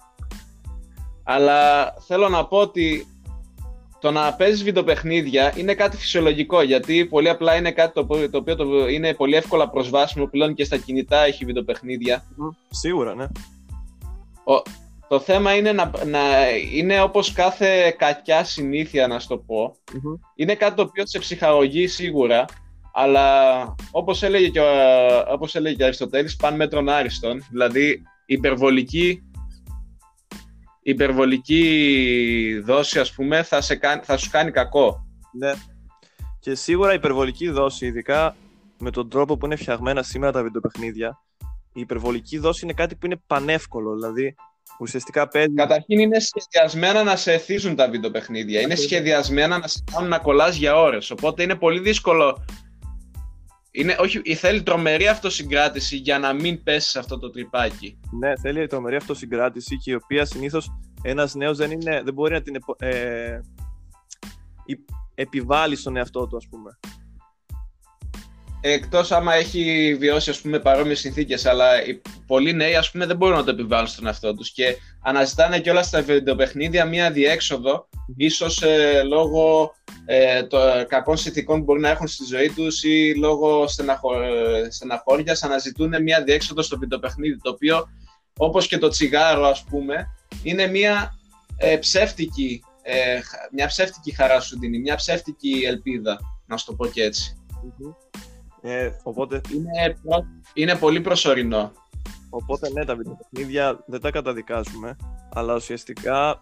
Αλλά 1.24 1.84
θέλω 2.06 2.28
να 2.28 2.46
πω 2.46 2.56
ότι 2.58 3.06
το 4.00 4.10
να 4.10 4.34
παίζεις 4.34 4.62
βιντεοπαιχνίδια 4.62 5.52
είναι 5.56 5.74
κάτι 5.74 5.96
φυσιολογικό 5.96 6.62
γιατί 6.62 7.06
πολύ 7.06 7.28
απλά 7.28 7.56
είναι 7.56 7.70
κάτι 7.72 7.92
το 7.94 8.00
οποίο, 8.00 8.30
το 8.30 8.38
οποίο 8.38 8.56
το- 8.56 8.88
είναι 8.88 9.14
πολύ 9.14 9.34
εύκολα 9.34 9.68
προσβάσιμο 9.70 10.26
πλέον 10.26 10.54
και 10.54 10.64
στα 10.64 10.76
κινητά 10.76 11.18
έχει 11.24 11.44
βιντεοπαιχνίδια. 11.44 12.24
Σίγουρα, 12.70 13.14
ναι. 13.14 13.26
Το 15.12 15.20
θέμα 15.20 15.54
είναι 15.54 15.72
να, 15.72 15.90
να 16.06 16.48
είναι 16.72 17.02
όπως 17.02 17.32
κάθε 17.32 17.90
κακιά 17.98 18.44
συνήθεια 18.44 19.06
να 19.06 19.18
σου 19.18 19.28
το 19.28 19.38
πω. 19.38 19.76
Μμμ. 19.92 20.14
Είναι 20.34 20.54
κάτι 20.54 20.76
το 20.76 20.82
οποίο 20.82 21.06
σε 21.06 21.18
ψυχαγωγεί 21.18 21.86
σίγουρα, 21.86 22.44
αλλά 22.92 23.64
όπως 23.90 24.22
έλεγε 24.22 24.48
και 24.48 24.60
ο, 24.60 24.64
όπως 25.28 25.54
έλεγε 25.54 25.74
και 25.74 25.82
ο 25.82 25.86
Αριστοτέλης, 25.86 26.36
παν 26.36 26.56
μέτρον 26.56 26.88
άριστον. 26.88 27.44
Δηλαδή, 27.50 27.88
η 28.26 28.34
υπερβολική, 28.34 29.22
η 30.82 30.90
υπερβολική 30.90 32.62
δόση, 32.64 32.98
ας 32.98 33.12
πούμε, 33.12 33.42
θα, 33.42 33.60
σε 33.60 33.76
κάνει, 33.76 34.00
θα 34.04 34.16
σου 34.16 34.30
κάνει 34.30 34.50
κακό. 34.50 35.06
Ναι. 35.32 35.52
Και 36.40 36.54
σίγουρα 36.54 36.92
η 36.92 36.96
υπερβολική 36.96 37.48
δόση, 37.48 37.86
ειδικά 37.86 38.36
με 38.78 38.90
τον 38.90 39.08
τρόπο 39.08 39.36
που 39.36 39.46
είναι 39.46 39.56
φτιαγμένα 39.56 40.02
σήμερα 40.02 40.32
τα 40.32 40.42
βιντεοπαιχνίδια, 40.42 41.22
η 41.72 41.80
υπερβολική 41.80 42.38
δόση 42.38 42.64
είναι 42.64 42.74
κάτι 42.74 42.94
που 42.94 43.06
είναι 43.06 43.20
πανεύκολο. 43.26 43.94
Δηλαδή, 43.94 44.34
ουσιαστικά 44.78 45.28
παίζει. 45.28 45.54
Καταρχήν 45.54 45.98
είναι 45.98 46.18
σχεδιασμένα 46.20 47.02
να 47.02 47.16
σε 47.16 47.32
εθίζουν 47.32 47.76
τα 47.76 47.88
βιντεοπαιχνίδια. 47.90 48.60
Είναι 48.60 48.72
Ακριβώς. 48.72 48.84
σχεδιασμένα 48.84 49.58
να 49.58 49.66
σε 49.66 49.82
κάνουν 49.92 50.08
να 50.08 50.18
κολλάς 50.18 50.56
για 50.56 50.76
ώρες. 50.76 51.10
Οπότε 51.10 51.42
είναι 51.42 51.54
πολύ 51.54 51.80
δύσκολο. 51.80 52.44
Είναι, 53.70 53.96
όχι, 53.98 54.34
θέλει 54.34 54.62
τρομερή 54.62 55.08
αυτοσυγκράτηση 55.08 55.96
για 55.96 56.18
να 56.18 56.32
μην 56.32 56.62
πέσεις 56.62 56.90
σε 56.90 56.98
αυτό 56.98 57.18
το 57.18 57.30
τρυπάκι. 57.30 57.98
Ναι, 58.18 58.32
θέλει 58.36 58.66
τρομερή 58.66 58.96
αυτοσυγκράτηση 58.96 59.76
και 59.76 59.90
η 59.90 59.94
οποία 59.94 60.24
συνήθως 60.24 60.70
ένας 61.02 61.34
νέος 61.34 61.56
δεν, 61.56 61.70
είναι- 61.70 62.02
δεν 62.04 62.14
μπορεί 62.14 62.32
να 62.32 62.42
την 62.42 62.54
επο- 62.54 62.76
ε, 62.78 63.40
υ- 64.64 64.88
επιβάλλει 65.14 65.76
στον 65.76 65.96
εαυτό 65.96 66.26
του, 66.26 66.36
ας 66.36 66.48
πούμε. 66.50 66.78
Εκτός 68.64 69.12
άμα 69.12 69.34
έχει 69.34 69.94
βιώσει 69.98 70.30
ας 70.30 70.40
πούμε 70.40 70.58
παρόμοιες 70.58 71.00
συνθήκες, 71.00 71.46
αλλά 71.46 71.84
οι 71.84 72.00
πολλοί 72.26 72.52
νέοι 72.52 72.74
ας 72.74 72.90
πούμε 72.90 73.06
δεν 73.06 73.16
μπορούν 73.16 73.36
να 73.36 73.44
το 73.44 73.50
επιβάλλουν 73.50 73.86
στον 73.86 74.06
εαυτό 74.06 74.34
τους 74.34 74.50
και 74.50 74.76
αναζητάνε 75.02 75.60
και 75.60 75.70
όλα 75.70 75.82
στα 75.82 76.02
βιντεοπαιχνίδια 76.02 76.84
μία 76.84 77.10
διέξοδο, 77.10 77.88
ίσως 78.16 78.62
ε, 78.62 79.02
λόγω 79.02 79.74
ε, 80.06 80.42
των 80.42 80.86
κακών 80.88 81.16
συνθήκων 81.16 81.58
που 81.58 81.64
μπορεί 81.64 81.80
να 81.80 81.88
έχουν 81.88 82.06
στη 82.06 82.24
ζωή 82.24 82.50
τους 82.50 82.82
ή 82.82 83.14
λόγω 83.14 83.66
στεναχω... 83.68 84.22
ε, 84.22 84.70
στεναχώριας 84.70 85.42
αναζητούν 85.42 86.02
μία 86.02 86.22
διέξοδο 86.22 86.62
στο 86.62 86.78
βιντεοπαιχνίδι, 86.78 87.38
το 87.40 87.50
οποίο 87.50 87.88
όπως 88.36 88.66
και 88.66 88.78
το 88.78 88.88
τσιγάρο 88.88 89.46
ας 89.46 89.64
πούμε 89.64 90.06
είναι 90.42 90.66
μία 90.66 91.14
ε, 91.56 91.76
ψεύτικη, 91.76 92.62
ε, 92.82 93.20
χα- 93.20 93.48
μια 93.52 93.66
ψεύτικη 93.66 94.14
χαρά 94.14 94.40
σου 94.40 94.58
δίνει, 94.58 94.78
μια 94.78 94.96
ψεύτικη 94.96 95.62
ελπίδα, 95.66 96.18
να 96.46 96.56
σου 96.56 96.66
το 96.66 96.74
πω 96.74 96.86
και 96.86 97.02
έτσι. 97.02 97.36
Ε, 98.62 98.90
οπότε, 99.02 99.40
Είναι, 99.54 99.96
προ- 100.02 100.24
είναι 100.54 100.76
πολύ 100.76 101.00
προσωρινό. 101.00 101.72
οπότε, 102.30 102.70
ναι, 102.70 102.84
τα 102.84 102.96
βιντεοπαιχνίδια 102.96 103.84
δεν 103.86 104.00
τα 104.00 104.10
καταδικάζουμε, 104.10 104.96
αλλά 105.32 105.54
ουσιαστικά 105.54 106.40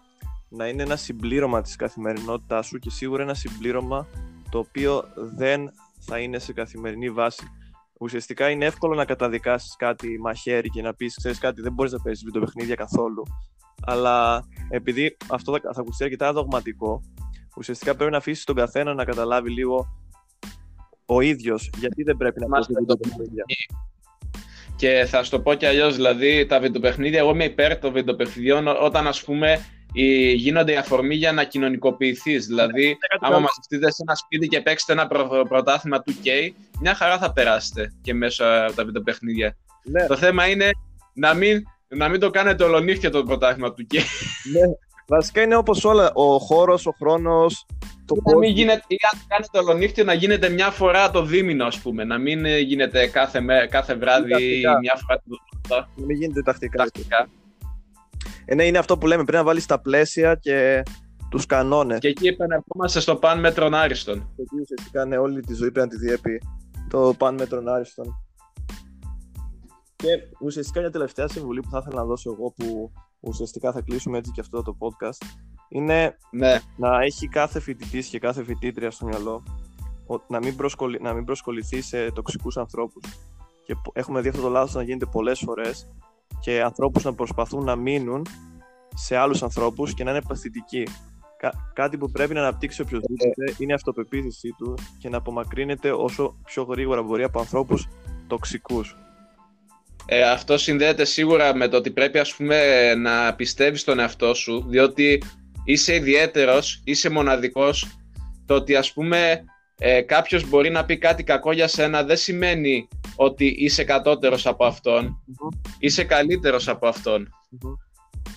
να 0.49 0.67
είναι 0.67 0.83
ένα 0.83 0.95
συμπλήρωμα 0.95 1.61
της 1.61 1.75
καθημερινότητάς 1.75 2.65
σου 2.67 2.79
και 2.79 2.89
σίγουρα 2.89 3.23
ένα 3.23 3.33
συμπλήρωμα 3.33 4.07
το 4.49 4.57
οποίο 4.59 5.03
δεν 5.15 5.71
θα 5.99 6.19
είναι 6.19 6.39
σε 6.39 6.53
καθημερινή 6.53 7.09
βάση. 7.09 7.43
Ουσιαστικά 7.99 8.49
είναι 8.49 8.65
εύκολο 8.65 8.95
να 8.95 9.05
καταδικάσεις 9.05 9.75
κάτι 9.75 10.19
μαχαίρι 10.19 10.69
και 10.69 10.81
να 10.81 10.93
πεις, 10.93 11.15
ξέρεις 11.15 11.39
κάτι, 11.39 11.61
δεν 11.61 11.73
μπορείς 11.73 11.91
να 11.91 11.99
παίζεις 11.99 12.23
βιντεοπαιχνίδια 12.23 12.75
καθόλου. 12.75 13.23
Αλλά 13.85 14.45
επειδή 14.69 15.17
αυτό 15.29 15.51
θα, 15.51 15.59
θα 15.73 15.81
ακουστεί 15.81 16.03
αρκετά 16.03 16.33
δογματικό, 16.33 17.01
ουσιαστικά 17.57 17.95
πρέπει 17.95 18.11
να 18.11 18.17
αφήσεις 18.17 18.43
τον 18.43 18.55
καθένα 18.55 18.93
να 18.93 19.05
καταλάβει 19.05 19.49
λίγο 19.49 20.00
ο 21.15 21.21
ίδιος 21.21 21.69
γιατί 21.77 22.03
δεν 22.03 22.17
πρέπει 22.17 22.39
να 22.39 22.47
Μας 22.47 22.65
παίζει 22.67 22.79
βιντεοπαιχνίδια. 22.79 23.43
Και 24.75 25.05
θα 25.07 25.23
σου 25.23 25.29
το 25.31 25.39
πω 25.39 25.53
και 25.53 25.67
αλλιώς, 25.67 25.95
δηλαδή 25.95 26.45
τα 26.45 26.59
βιντεοπαιχνίδια, 26.59 27.19
εγώ 27.19 27.29
είμαι 27.31 27.43
υπέρ 27.43 27.77
των 27.77 27.93
βιντεοπαιχνιδιών 27.93 28.67
ό- 28.67 28.77
όταν 28.81 29.07
ας 29.07 29.23
πούμε 29.23 29.59
οι- 29.93 30.31
γίνονται 30.33 30.71
η 30.71 30.75
αφορμή 30.75 31.15
για 31.15 31.31
να 31.31 31.43
κοινωνικοποιηθείς. 31.43 32.45
Δηλαδή, 32.45 32.83
κάτι 32.99 33.15
άμα 33.25 33.33
καλό. 33.33 33.39
μαζευτείτε 33.39 33.91
σε 33.91 33.97
ένα 34.07 34.15
σπίτι 34.15 34.47
και 34.47 34.61
παίξετε 34.61 34.91
ένα 34.93 35.07
προ- 35.07 35.47
πρωτάθλημα 35.47 36.01
του 36.01 36.13
K, 36.23 36.27
μια 36.81 36.93
χαρά 36.95 37.17
θα 37.17 37.33
περάσετε 37.33 37.93
και 38.01 38.13
μέσα 38.13 38.65
από 38.65 38.75
τα 38.75 38.85
βιντεοπαιχνίδια. 38.85 39.57
Ναι, 39.83 40.05
Το 40.07 40.15
θέμα 40.17 40.47
είναι 40.47 40.69
να 41.13 41.33
μην, 41.33 41.63
να 41.87 42.07
μην 42.09 42.19
το 42.19 42.29
κάνετε 42.29 42.63
ολονύχια 42.63 43.09
το 43.09 43.23
πρωτάθλημα 43.23 43.73
του 43.73 43.87
K. 43.93 43.95
ναι. 44.51 44.61
Βασικά 45.13 45.41
είναι 45.41 45.55
όπως 45.55 45.83
όλα. 45.85 46.11
Ο 46.13 46.37
χώρος, 46.37 46.85
ο 46.85 46.91
χρόνος, 46.99 47.65
το 48.05 48.15
να 48.15 48.37
μην 48.37 48.39
πώς- 48.49 48.57
γίνεται, 48.57 48.83
ή 48.87 48.95
αν 49.13 49.19
κάνετε 49.27 49.57
ολονύχτιο 49.57 50.03
να 50.03 50.13
γίνεται 50.13 50.49
μια 50.49 50.69
φορά 50.69 51.11
το 51.11 51.23
δίμηνο, 51.25 51.65
ας 51.65 51.79
πούμε. 51.79 52.03
Να 52.03 52.17
μην 52.17 52.45
ε, 52.45 52.57
γίνεται 52.59 53.07
κάθε, 53.07 53.39
μέ- 53.39 53.69
κάθε 53.69 53.95
βράδυ 53.95 54.27
ή 54.29 54.61
Τακτικά. 54.61 54.79
μια 54.79 54.95
φορά 55.01 55.17
το 55.19 55.23
εβδομάδα. 55.63 55.89
να 55.95 56.05
μην 56.05 56.17
γίνεται 56.17 56.41
τακτικά. 56.41 56.77
Τακτικά. 56.77 57.29
Ε, 58.45 58.55
ναι, 58.55 58.63
είναι 58.65 58.77
αυτό 58.77 58.97
που 58.97 59.07
λέμε. 59.07 59.21
Πρέπει 59.23 59.37
να 59.37 59.43
βάλεις 59.43 59.65
τα 59.65 59.81
πλαίσια 59.81 60.35
και 60.35 60.83
τους 61.29 61.45
κανόνες. 61.45 61.99
Και 61.99 62.07
εκεί 62.07 62.27
επανερχόμαστε 62.27 62.99
στο 62.99 63.15
παν 63.15 63.39
μέτρον 63.39 63.73
άριστον. 63.73 64.29
Γιατί 64.35 64.61
ουσιαστικά 64.61 65.05
ναι, 65.05 65.17
όλη 65.17 65.41
τη 65.41 65.53
ζωή 65.53 65.71
πρέπει 65.71 65.87
να 65.87 65.97
τη 65.99 66.05
διέπει 66.05 66.41
το 66.89 67.13
παν 67.17 67.35
μέτρον 67.35 67.67
άριστον. 67.67 68.05
Και 69.95 70.07
ουσιαστικά 70.41 70.79
μια 70.79 70.91
τελευταία 70.91 71.27
συμβουλή 71.27 71.59
που 71.59 71.69
θα 71.69 71.77
ήθελα 71.81 72.01
να 72.01 72.05
δώσω 72.07 72.31
εγώ 72.31 72.53
που 72.57 72.91
ουσιαστικά 73.21 73.71
θα 73.71 73.81
κλείσουμε 73.81 74.17
έτσι 74.17 74.31
και 74.31 74.41
αυτό 74.41 74.61
το 74.61 74.77
podcast 74.79 75.25
είναι 75.69 76.17
Ναι, 76.31 76.59
να 76.77 77.01
έχει 77.01 77.27
κάθε 77.27 77.59
φοιτητής 77.59 78.07
και 78.07 78.19
κάθε 78.19 78.43
φοιτήτρια 78.43 78.91
στο 78.91 79.05
μυαλό 79.05 79.43
ο- 80.07 80.21
να 80.27 80.39
μην, 80.39 80.55
προσκολη... 80.55 80.99
να 81.01 81.13
μην 81.13 81.23
προσκοληθεί 81.25 81.81
σε 81.81 82.11
τοξικούς 82.11 82.57
ανθρώπους. 82.57 83.03
Και 83.65 83.75
πο- 83.75 83.91
έχουμε 83.93 84.21
δει 84.21 84.29
αυτό 84.29 84.41
το 84.41 84.49
λάθος 84.49 84.73
να 84.73 84.83
γίνεται 84.83 85.05
πολλές 85.05 85.39
φορές 85.39 85.87
και 86.39 86.61
ανθρώπους 86.61 87.03
να 87.03 87.13
προσπαθούν 87.13 87.63
να 87.63 87.75
μείνουν 87.75 88.25
σε 88.95 89.15
άλλους 89.15 89.43
ανθρώπους 89.43 89.93
και 89.93 90.03
να 90.03 90.11
είναι 90.11 90.21
παθητικοί. 90.21 90.83
Κα- 91.37 91.71
κάτι 91.73 91.97
που 91.97 92.11
πρέπει 92.11 92.33
να 92.33 92.39
αναπτύξει 92.39 92.81
οποιοδήποτε 92.81 93.55
είναι 93.57 93.71
η 93.71 93.75
αυτοπεποίθησή 93.75 94.49
του 94.57 94.73
και 94.99 95.09
να 95.09 95.17
απομακρύνεται 95.17 95.91
όσο 95.91 96.35
πιο 96.45 96.63
γρήγορα 96.63 97.01
μπορεί 97.03 97.23
από 97.23 97.39
ανθρώπους 97.39 97.87
τοξικούς. 98.27 98.95
Ε, 100.05 100.23
αυτό 100.23 100.57
συνδέεται 100.57 101.05
σίγουρα 101.05 101.55
με 101.55 101.67
το 101.67 101.77
ότι 101.77 101.91
πρέπει 101.91 102.19
ας 102.19 102.35
πούμε 102.35 102.93
να 102.95 103.35
πιστεύεις 103.35 103.81
στον 103.81 103.99
εαυτό 103.99 104.33
σου, 104.33 104.65
διότι 104.67 105.23
είσαι 105.63 105.95
ιδιαίτερος, 105.95 106.81
είσαι 106.83 107.09
μοναδικός. 107.09 107.87
Το 108.45 108.53
ότι 108.53 108.75
ας 108.75 108.93
πούμε 108.93 109.43
ε, 109.77 110.01
κάποιος 110.01 110.49
μπορεί 110.49 110.69
να 110.69 110.85
πει 110.85 110.97
κάτι 110.97 111.23
κακό 111.23 111.51
για 111.51 111.67
σένα 111.67 112.03
δεν 112.03 112.17
σημαίνει 112.17 112.87
ότι 113.15 113.55
είσαι 113.57 113.83
κατώτερος 113.83 114.45
από 114.45 114.65
αυτόν, 114.65 115.23
είσαι 115.79 116.03
καλύτερος 116.03 116.67
από 116.67 116.87
αυτόν. 116.87 117.29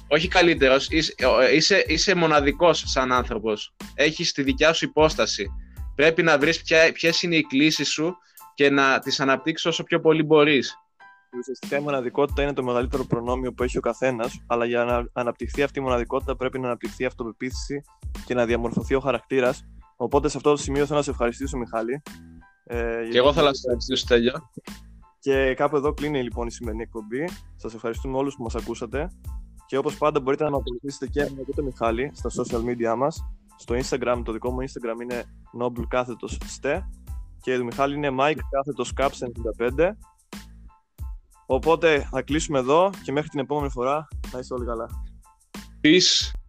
όχι 0.09 0.29
καλύτερος, 0.29 0.89
είσαι, 0.91 1.15
είσαι, 1.55 1.85
είσαι 1.87 2.15
μοναδικός 2.15 2.83
σαν 2.87 3.13
άνθρωπος. 3.13 3.75
Έχεις 3.95 4.33
τη 4.33 4.43
δικιά 4.43 4.73
σου 4.73 4.85
υπόσταση. 4.85 5.47
Πρέπει 5.95 6.23
να 6.23 6.39
βρεις 6.39 6.63
ποιες 6.93 7.23
είναι 7.23 7.37
οι 7.37 7.43
κλήσεις 7.43 7.89
σου 7.89 8.17
και 8.55 8.71
να 8.71 8.99
τις 8.99 9.21
αναπτύξεις 9.21 9.67
όσο 9.67 9.83
πιο 9.83 10.01
πολύ 10.01 10.23
μπορείς. 10.23 10.75
Ουσιαστικά 11.39 11.77
η 11.77 11.81
μοναδικότητα 11.81 12.43
είναι 12.43 12.53
το 12.53 12.63
μεγαλύτερο 12.63 13.05
προνόμιο 13.05 13.53
που 13.53 13.63
έχει 13.63 13.79
ο 13.79 13.81
καθένας, 13.81 14.45
αλλά 14.47 14.65
για 14.65 14.85
να 14.85 15.07
αναπτυχθεί 15.13 15.63
αυτή 15.63 15.79
η 15.79 15.83
μοναδικότητα 15.83 16.37
πρέπει 16.37 16.59
να 16.59 16.67
αναπτυχθεί 16.67 17.03
η 17.03 17.07
αυτοπεποίθηση 17.07 17.83
και 18.25 18.35
να 18.35 18.47
διαμορφωθεί 18.47 18.95
ο 18.95 19.01
χαρακτήρας. 19.01 19.65
Οπότε 19.97 20.29
σε 20.29 20.37
αυτό 20.37 20.51
το 20.51 20.57
σημείο 20.57 20.87
θέλω 20.87 20.99
να 20.99 21.05
σε 21.05 21.11
ευχαριστήσω, 21.11 21.57
Μιχάλη. 21.57 22.03
Ε, 22.65 23.09
και 23.11 23.19
εγώ 23.19 23.33
θέλω 23.33 23.47
να 23.47 23.55
σε 23.55 23.61
ευχαριστήσω, 23.65 24.05
Στέλιο. 24.05 24.51
Και 25.19 25.55
κάπου 25.55 25.77
εδώ 25.77 25.93
κλείνει 25.93 26.23
λοιπόν 26.23 26.47
η 26.47 26.51
σημερινή 26.51 26.83
εκπομπή. 26.83 27.25
Σας 27.57 27.75
ευχαριστούμε 27.75 28.17
όλους 28.17 28.37
που 28.37 28.43
μας 28.43 28.55
ακούσατε. 28.55 29.11
Και 29.67 29.77
όπως 29.77 29.99
πάντα 29.99 30.21
μπορείτε 30.21 30.45
να 30.45 30.51
με 30.51 30.57
ακολουθήσετε 30.57 31.07
και 31.07 31.21
με 31.37 31.53
το 31.55 31.63
Μιχάλη 31.63 32.11
στα 32.15 32.31
social 32.31 32.59
media 32.59 32.95
μας. 32.97 33.25
Στο 33.57 33.75
Instagram, 33.75 34.23
το 34.25 34.33
δικό 34.33 34.51
μου 34.51 34.59
Instagram 34.61 35.03
είναι 35.03 35.25
noble 35.61 35.85
κάθετος 35.89 36.39
ste 36.39 36.81
και 37.41 37.57
το 37.57 37.65
Μιχάλη 37.65 37.97
είναι 37.97 38.11
Mike 38.19 38.39
κάθετος 38.51 38.93
caps 38.97 39.19
95. 39.77 39.91
Οπότε 41.47 42.09
θα 42.11 42.23
κλείσουμε 42.23 42.59
εδώ 42.59 42.91
και 43.03 43.13
μέχρι 43.13 43.29
την 43.29 43.41
επόμενη 43.41 43.71
φορά 43.71 44.09
να 44.33 44.39
είστε 44.39 44.55
όλοι 44.55 44.65
καλά. 44.65 44.89
Peace. 45.83 46.44